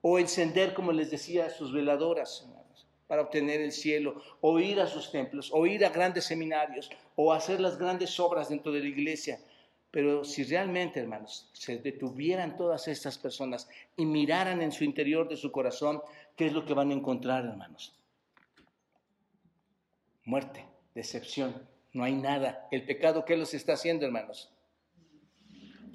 [0.00, 2.48] O encender, como les decía, sus veladoras
[3.12, 7.30] para obtener el cielo, o ir a sus templos, o ir a grandes seminarios, o
[7.30, 9.38] hacer las grandes obras dentro de la iglesia.
[9.90, 15.36] Pero si realmente, hermanos, se detuvieran todas estas personas y miraran en su interior de
[15.36, 16.00] su corazón,
[16.36, 17.94] ¿qué es lo que van a encontrar, hermanos?
[20.24, 22.66] Muerte, decepción, no hay nada.
[22.70, 24.50] El pecado, ¿qué los está haciendo, hermanos?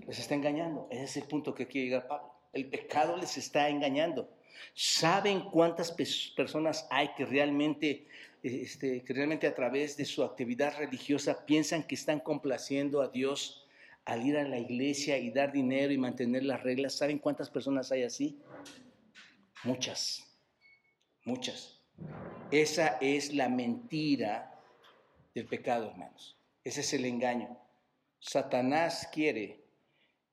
[0.06, 0.88] Les está engañando.
[0.92, 2.32] Ese es el punto que quiere llegar Pablo.
[2.54, 4.37] El pecado les está engañando.
[4.74, 5.92] ¿Saben cuántas
[6.36, 8.08] personas hay que realmente,
[8.44, 13.68] este, que realmente a través de su actividad religiosa piensan que están complaciendo a Dios
[14.06, 16.94] al ir a la iglesia y dar dinero y mantener las reglas?
[16.94, 18.40] ¿Saben cuántas personas hay así?
[19.64, 20.26] Muchas,
[21.26, 21.82] muchas.
[22.52, 24.58] Esa es la mentira
[25.34, 26.38] del pecado, hermanos.
[26.64, 27.58] Ese es el engaño.
[28.20, 29.62] Satanás quiere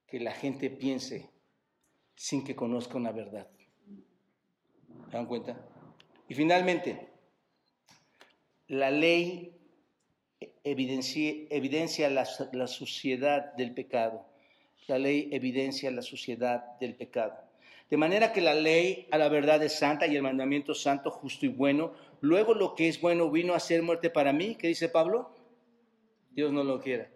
[0.07, 1.31] que la gente piense
[2.15, 3.49] sin que conozca una verdad.
[5.15, 5.57] ¿Se dan cuenta?
[6.29, 7.07] Y finalmente,
[8.67, 9.57] la ley
[10.65, 14.27] evidencia, la, la suciedad del pecado.
[14.89, 17.37] La ley evidencia la suciedad del pecado.
[17.89, 21.47] De manera que la ley a la verdad es santa y el mandamiento santo, justo
[21.47, 21.93] y bueno.
[22.21, 24.57] Luego lo que es bueno vino a ser muerte para mí.
[24.57, 25.31] ¿Qué dice Pablo?
[26.33, 27.09] Dios no lo quiera.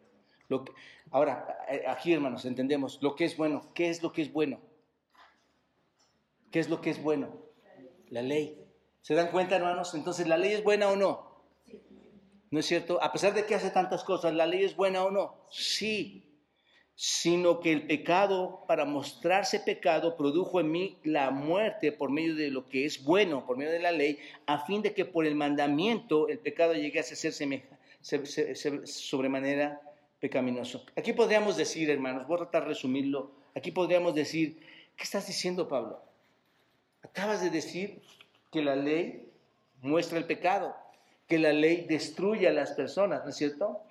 [1.10, 3.72] Ahora, aquí hermanos, entendemos lo que es bueno.
[3.74, 4.60] ¿Qué es lo que es bueno?
[6.52, 7.47] ¿Qué es lo que es bueno?
[8.10, 8.64] La ley.
[9.02, 9.94] ¿Se dan cuenta, hermanos?
[9.94, 11.28] Entonces, ¿la ley es buena o no?
[12.50, 13.02] ¿No es cierto?
[13.02, 15.46] A pesar de que hace tantas cosas, ¿la ley es buena o no?
[15.50, 16.24] Sí.
[16.94, 22.50] Sino que el pecado, para mostrarse pecado, produjo en mí la muerte por medio de
[22.50, 25.36] lo que es bueno, por medio de la ley, a fin de que por el
[25.36, 29.80] mandamiento el pecado llegase a ser sobremanera
[30.18, 30.84] pecaminoso.
[30.96, 33.30] Aquí podríamos decir, hermanos, voy a tratar de resumirlo.
[33.54, 34.58] Aquí podríamos decir,
[34.96, 36.07] ¿qué estás diciendo, Pablo?
[37.02, 38.02] Acabas de decir
[38.50, 39.30] que la ley
[39.82, 40.76] muestra el pecado,
[41.26, 43.82] que la ley destruye a las personas, ¿no es cierto?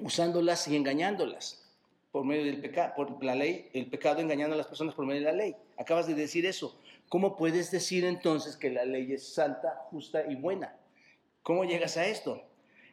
[0.00, 1.60] Usándolas y engañándolas
[2.10, 5.20] por medio del pecado, por la ley, el pecado engañando a las personas por medio
[5.20, 5.56] de la ley.
[5.76, 6.78] Acabas de decir eso.
[7.08, 10.76] ¿Cómo puedes decir entonces que la ley es santa, justa y buena?
[11.42, 12.42] ¿Cómo llegas a esto?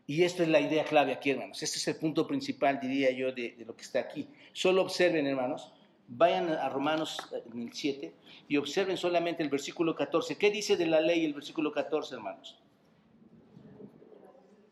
[0.08, 1.62] Y esto es la idea clave aquí, hermanos.
[1.62, 4.28] Este es el punto principal, diría yo, de, de lo que está aquí.
[4.54, 5.72] Solo observen, hermanos,
[6.14, 7.18] Vayan a Romanos
[7.72, 8.14] 7 eh,
[8.50, 10.38] y observen solamente el versículo 14.
[10.38, 12.60] ¿Qué dice de la ley el versículo 14, hermanos?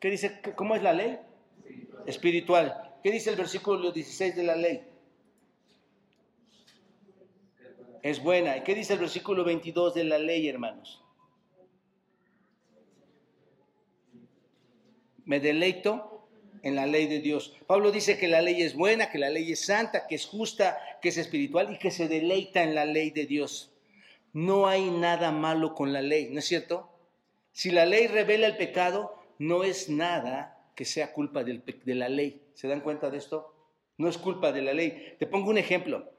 [0.02, 0.42] ¿Qué dice?
[0.56, 1.18] ¿Cómo es la ley?
[2.06, 2.98] Espiritual.
[3.02, 4.82] ¿Qué dice el versículo 16 de la ley?
[8.02, 8.58] Es buena.
[8.58, 11.02] ¿Y qué dice el versículo 22 de la ley, hermanos?
[15.24, 16.09] Me deleito
[16.64, 17.56] en la ley de Dios.
[17.68, 20.78] Pablo dice que la ley es buena, que la ley es santa, que es justa,
[21.02, 23.72] que es espiritual y que se deleita en la ley de Dios.
[24.34, 26.90] No hay nada malo con la ley, ¿no es cierto?
[27.52, 32.42] Si la ley revela el pecado, no es nada que sea culpa de la ley.
[32.54, 33.54] ¿Se dan cuenta de esto?
[33.98, 35.16] No es culpa de la ley.
[35.20, 36.10] Te pongo un ejemplo.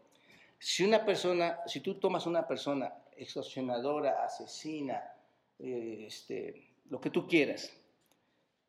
[0.58, 5.02] Si una persona, si tú tomas una persona extorsionadora, asesina,
[5.58, 7.72] eh, este, lo que tú quieras,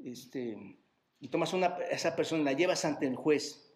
[0.03, 0.77] este,
[1.21, 3.71] y tomas una, esa persona, la llevas ante el juez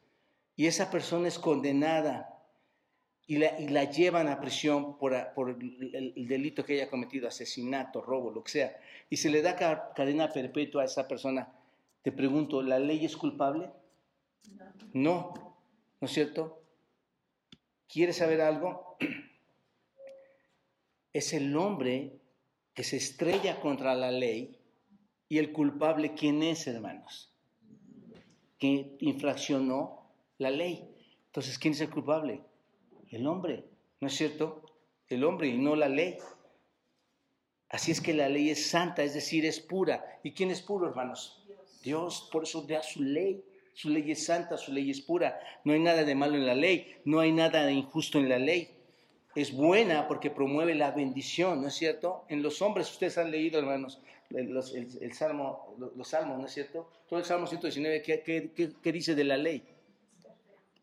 [0.56, 2.44] y esa persona es condenada
[3.28, 8.02] y la, y la llevan a prisión por, por el, delito que haya cometido, asesinato,
[8.02, 8.78] robo, lo que sea,
[9.10, 9.56] y se le da
[9.94, 11.54] cadena perpetua a esa persona,
[12.02, 13.70] te pregunto, ¿la ley es culpable?
[14.94, 15.34] No,
[16.02, 16.62] ¿no, es cierto?
[17.88, 18.98] ¿Quieres saber algo?
[21.14, 22.20] Es el hombre
[22.74, 24.60] que se estrella contra la ley
[25.30, 27.35] y el culpable, ¿quién es, hermanos?
[28.60, 30.90] Que infraccionó la ley.
[31.28, 32.42] Entonces, ¿quién es el culpable?
[33.10, 33.66] El hombre,
[34.00, 34.64] ¿no es cierto?
[35.08, 36.18] El hombre y no la ley.
[37.70, 40.20] Así es que la ley es santa, es decir, es pura.
[40.24, 41.46] ¿Y quién es puro, hermanos?
[41.84, 43.44] Dios, por eso da su ley.
[43.74, 45.38] Su ley es santa, su ley es pura.
[45.66, 48.40] No hay nada de malo en la ley, no hay nada de injusto en la
[48.40, 48.70] ley.
[49.36, 52.24] Es buena porque promueve la bendición, ¿no es cierto?
[52.30, 56.90] En los hombres, ustedes han leído, hermanos, los, el, salmo, los, salmos, ¿no es cierto?
[57.08, 59.64] Todo el Salmo 119, ¿qué, qué, qué, dice de la ley?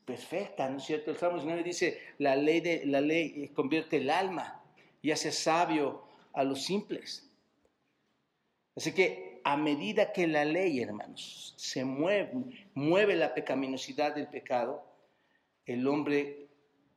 [0.05, 1.11] Perfecta, ¿no es cierto?
[1.11, 4.63] El Salmo 119 dice, la ley, de, la ley convierte el alma
[5.01, 7.29] y hace sabio a los simples.
[8.77, 12.33] Así que a medida que la ley, hermanos, se mueve,
[12.75, 14.85] mueve la pecaminosidad del pecado,
[15.67, 16.49] el hombre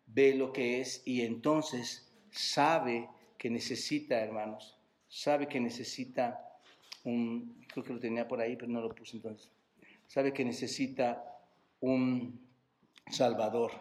[0.07, 4.74] ve lo que es y entonces sabe que necesita, hermanos,
[5.15, 6.45] sabe que necesita
[7.05, 9.49] un, creo que lo tenía por ahí, pero no lo puse entonces,
[10.07, 11.23] sabe que necesita
[11.79, 12.41] un
[13.09, 13.71] Salvador,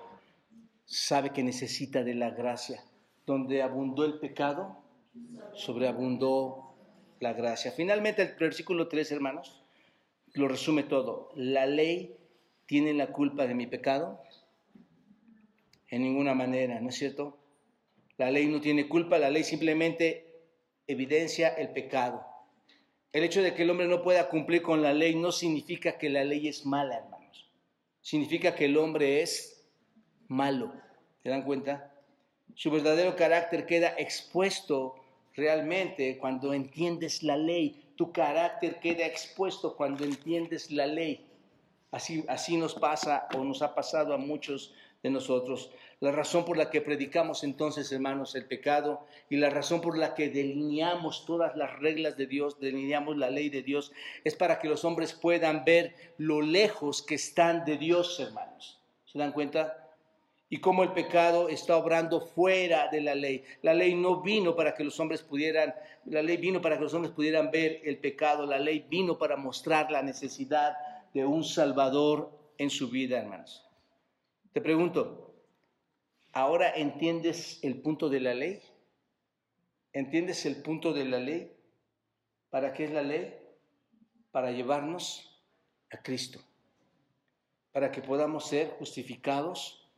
[0.85, 2.85] sabe que necesita de la gracia.
[3.26, 4.78] Donde abundó el pecado,
[5.55, 6.76] sobreabundó
[7.18, 7.72] la gracia.
[7.72, 9.64] Finalmente el versículo 3, hermanos,
[10.35, 11.30] lo resume todo.
[11.35, 12.14] La ley
[12.66, 14.22] tiene la culpa de mi pecado.
[15.89, 17.39] En ninguna manera, ¿no es cierto?
[18.18, 20.34] La ley no tiene culpa, la ley simplemente
[20.87, 22.26] evidencia el pecado.
[23.12, 26.11] El hecho de que el hombre no pueda cumplir con la ley no significa que
[26.11, 27.51] la ley es mala, hermanos.
[28.01, 29.70] Significa que el hombre es
[30.28, 30.72] malo.
[31.22, 31.95] ¿Se dan cuenta?
[32.55, 34.97] Su verdadero carácter queda expuesto
[35.35, 37.93] realmente cuando entiendes la ley.
[37.97, 41.26] Tu carácter queda expuesto cuando entiendes la ley.
[41.91, 45.70] Así, así nos pasa o nos ha pasado a muchos de nosotros.
[46.05, 50.14] La razón por la que predicamos entonces, hermanos, el pecado y la razón por la
[50.14, 53.90] que delineamos todas las reglas de Dios, delineamos la ley de Dios,
[54.22, 58.82] es para que los hombres puedan ver lo lejos que están de Dios, hermanos.
[59.07, 59.80] ¿Se dan cuenta?
[60.50, 63.42] y cómo el pecado está obrando fuera de la ley.
[63.62, 65.74] La ley no vino para que los hombres pudieran,
[66.05, 69.36] la ley vino para que los hombres pudieran ver el pecado, la ley vino para
[69.36, 70.76] mostrar la necesidad
[71.14, 73.66] de un Salvador en su vida, hermanos.
[74.52, 75.23] Te pregunto,
[76.35, 78.61] ¿ahora entiendes el punto de la ley?
[79.93, 81.53] ¿Entiendes el punto de la ley?
[82.51, 83.35] ¿Para qué es la ley?
[84.32, 85.41] Para llevarnos
[85.91, 86.41] a Cristo,
[87.72, 89.89] para que podamos ser justificados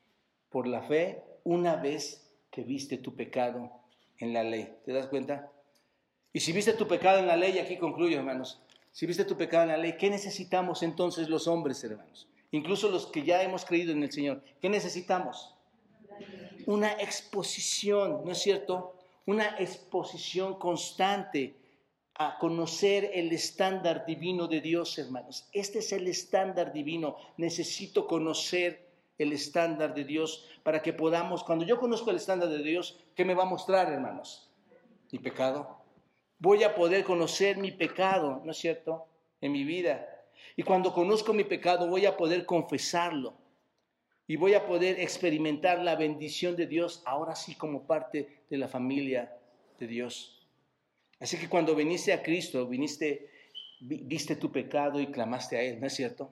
[0.51, 3.73] por la fe una vez que viste tu pecado
[4.19, 4.77] en la ley.
[4.85, 5.51] ¿Te das cuenta?
[6.35, 8.61] Y si viste tu pecado en la ley, aquí concluyo, hermanos,
[8.93, 12.29] si viste tu pecado en la ley, ¿qué necesitamos entonces los hombres, hermanos?
[12.51, 14.43] Incluso los que ya hemos creído en el Señor.
[14.61, 15.56] ¿Qué necesitamos?
[16.67, 18.95] Una exposición, ¿no es cierto?
[19.25, 21.57] Una exposición constante
[22.15, 25.49] a conocer el estándar divino de Dios, hermanos.
[25.53, 27.17] Este es el estándar divino.
[27.37, 28.87] Necesito conocer
[29.19, 33.25] el estándar de Dios para que podamos, cuando yo conozco el estándar de Dios, ¿qué
[33.25, 34.51] me va a mostrar, hermanos?
[35.13, 35.77] Mi pecado.
[36.39, 39.07] Voy a poder conocer mi pecado, ¿no es cierto?
[39.41, 40.07] En mi vida.
[40.57, 43.35] Y cuando conozco mi pecado, voy a poder confesarlo.
[44.29, 48.67] Y voy a poder experimentar la bendición de Dios, ahora sí como parte de la
[48.67, 49.37] familia
[49.79, 50.47] de Dios.
[51.21, 53.31] Así que cuando viniste a Cristo, viniste,
[53.81, 56.31] viste tu pecado y clamaste a Él, ¿no es cierto?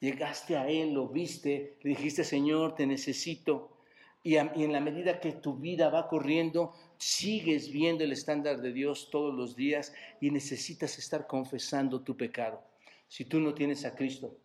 [0.00, 3.78] Llegaste a Él, lo viste, le dijiste, Señor, te necesito.
[4.22, 9.08] Y, en la medida que tu vida va corriendo, sigues viendo el estándar de Dios
[9.10, 12.60] todos los días y necesitas estar confesando tu pecado.
[13.06, 14.36] Si tú no tienes a Cristo,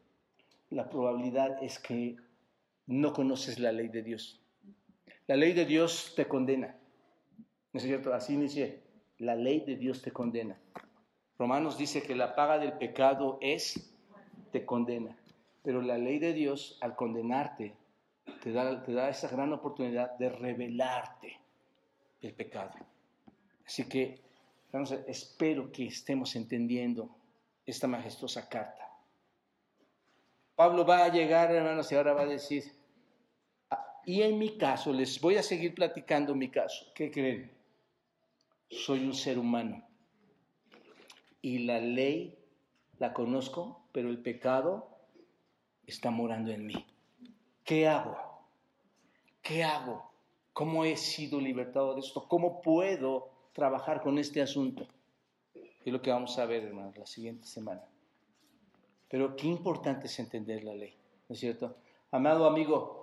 [0.69, 2.15] la probabilidad es que
[2.91, 4.41] no conoces la ley de Dios.
[5.27, 6.75] La ley de Dios te condena.
[7.73, 8.13] ¿No es cierto?
[8.13, 8.83] Así dice,
[9.17, 10.59] la ley de Dios te condena.
[11.37, 13.93] Romanos dice que la paga del pecado es,
[14.51, 15.15] te condena.
[15.63, 17.75] Pero la ley de Dios, al condenarte,
[18.43, 21.39] te da, te da esa gran oportunidad de revelarte
[22.21, 22.73] el pecado.
[23.65, 24.19] Así que,
[25.07, 27.15] espero que estemos entendiendo
[27.65, 28.89] esta majestuosa carta.
[30.55, 32.80] Pablo va a llegar, hermanos, y ahora va a decir,
[34.05, 36.85] y en mi caso, les voy a seguir platicando mi caso.
[36.95, 37.51] ¿Qué creen?
[38.69, 39.83] Soy un ser humano.
[41.41, 42.37] Y la ley
[42.99, 44.89] la conozco, pero el pecado
[45.85, 46.85] está morando en mí.
[47.63, 48.17] ¿Qué hago?
[49.41, 50.11] ¿Qué hago?
[50.53, 52.27] ¿Cómo he sido libertado de esto?
[52.27, 54.87] ¿Cómo puedo trabajar con este asunto?
[55.83, 57.81] Es lo que vamos a ver, hermanos, la siguiente semana.
[59.09, 60.95] Pero qué importante es entender la ley,
[61.27, 61.75] ¿no es cierto?
[62.11, 63.00] Amado amigo,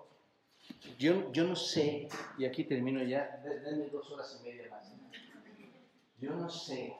[0.99, 2.09] yo, yo no sé,
[2.39, 4.93] y aquí termino ya, denme dos horas y media más.
[6.21, 6.97] Yo no sé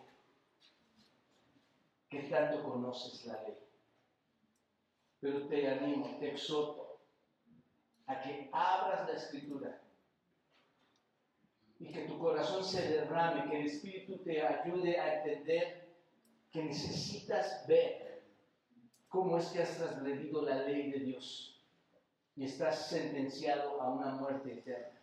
[2.09, 3.69] qué tanto conoces la ley
[5.21, 7.01] pero te animo, te exhorto
[8.07, 9.83] a que abras la escritura
[11.81, 15.89] y que tu corazón se derrame, que el Espíritu te ayude a entender
[16.51, 18.25] que necesitas ver
[19.09, 21.58] cómo es que has trasgredido la ley de Dios
[22.39, 24.97] y estás sentenciado a una muerte eterna.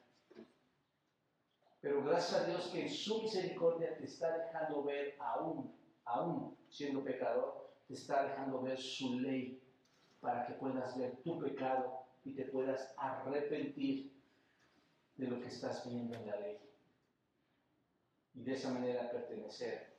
[1.82, 5.70] Pero gracias a Dios que en su misericordia te está dejando ver aún
[6.06, 9.62] aún siendo pecador, te está dejando ver su ley
[10.22, 14.14] para que puedas ver tu pecado y te puedas arrepentir
[15.18, 16.58] de lo que estás viendo en la ley.
[18.34, 19.98] Y de esa manera pertenecer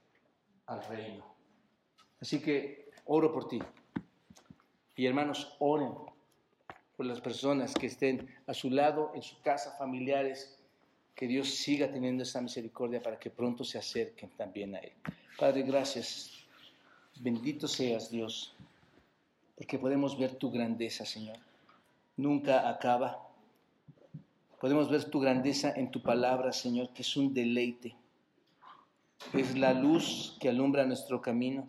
[0.66, 1.24] al reino.
[2.18, 3.60] Así que oro por ti.
[4.96, 6.05] Y hermanos, oren
[6.96, 10.58] por las personas que estén a su lado, en su casa, familiares,
[11.14, 14.92] que Dios siga teniendo esa misericordia para que pronto se acerquen también a Él.
[15.38, 16.32] Padre, gracias.
[17.20, 18.54] Bendito seas Dios,
[19.56, 21.38] porque podemos ver tu grandeza, Señor.
[22.16, 23.26] Nunca acaba.
[24.60, 27.94] Podemos ver tu grandeza en tu palabra, Señor, que es un deleite.
[29.32, 31.68] Es la luz que alumbra nuestro camino.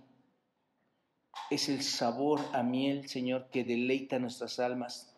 [1.49, 5.16] Es el sabor a miel, Señor, que deleita nuestras almas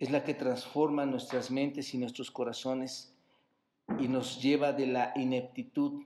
[0.00, 3.14] es la que transforma nuestras mentes y nuestros corazones
[3.98, 6.02] y nos lleva de la ineptitud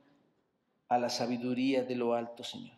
[0.89, 2.77] a la sabiduría de lo alto, Señor.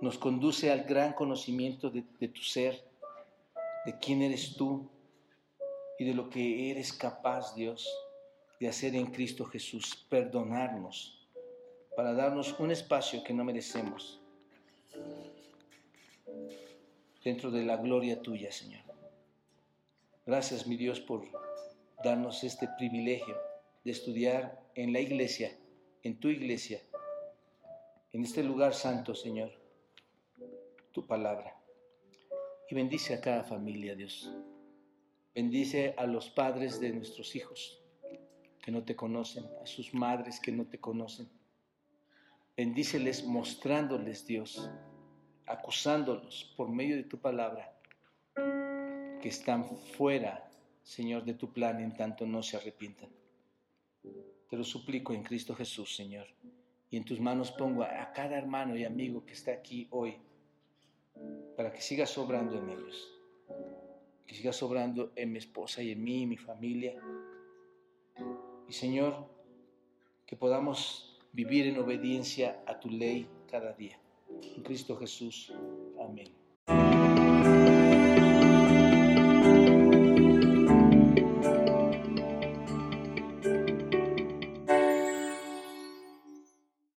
[0.00, 2.82] Nos conduce al gran conocimiento de, tu ser,
[3.84, 4.88] de quién eres tú
[5.98, 7.86] y de lo que eres capaz, Dios,
[8.58, 11.28] de hacer en Cristo Jesús, perdonarnos,
[11.94, 14.18] para darnos un espacio que no merecemos
[17.22, 18.85] dentro de la gloria tuya, Señor.
[20.26, 21.22] Gracias, mi Dios, por
[22.02, 23.36] darnos este privilegio
[23.84, 25.56] de estudiar en la iglesia,
[26.02, 26.82] en tu iglesia,
[28.10, 29.52] en este lugar santo, Señor,
[30.90, 31.56] tu palabra.
[32.68, 34.28] Y bendice a cada familia, Dios.
[35.32, 37.80] Bendice a los padres de nuestros hijos
[38.60, 41.28] que no te conocen, a sus madres que no te conocen.
[42.56, 44.68] Bendíceles mostrándoles, Dios,
[45.46, 47.76] acusándolos por medio de tu palabra
[49.20, 49.64] que están
[49.96, 50.48] fuera,
[50.82, 53.08] Señor, de tu plan en tanto no se arrepientan.
[54.48, 56.26] Te lo suplico en Cristo Jesús, Señor.
[56.90, 60.16] Y en tus manos pongo a cada hermano y amigo que está aquí hoy
[61.56, 63.12] para que siga sobrando en ellos.
[64.26, 66.94] Que siga sobrando en mi esposa y en mí y mi familia.
[68.68, 69.26] Y Señor,
[70.26, 73.98] que podamos vivir en obediencia a tu ley cada día.
[74.56, 75.52] En Cristo Jesús.
[76.00, 77.05] Amén.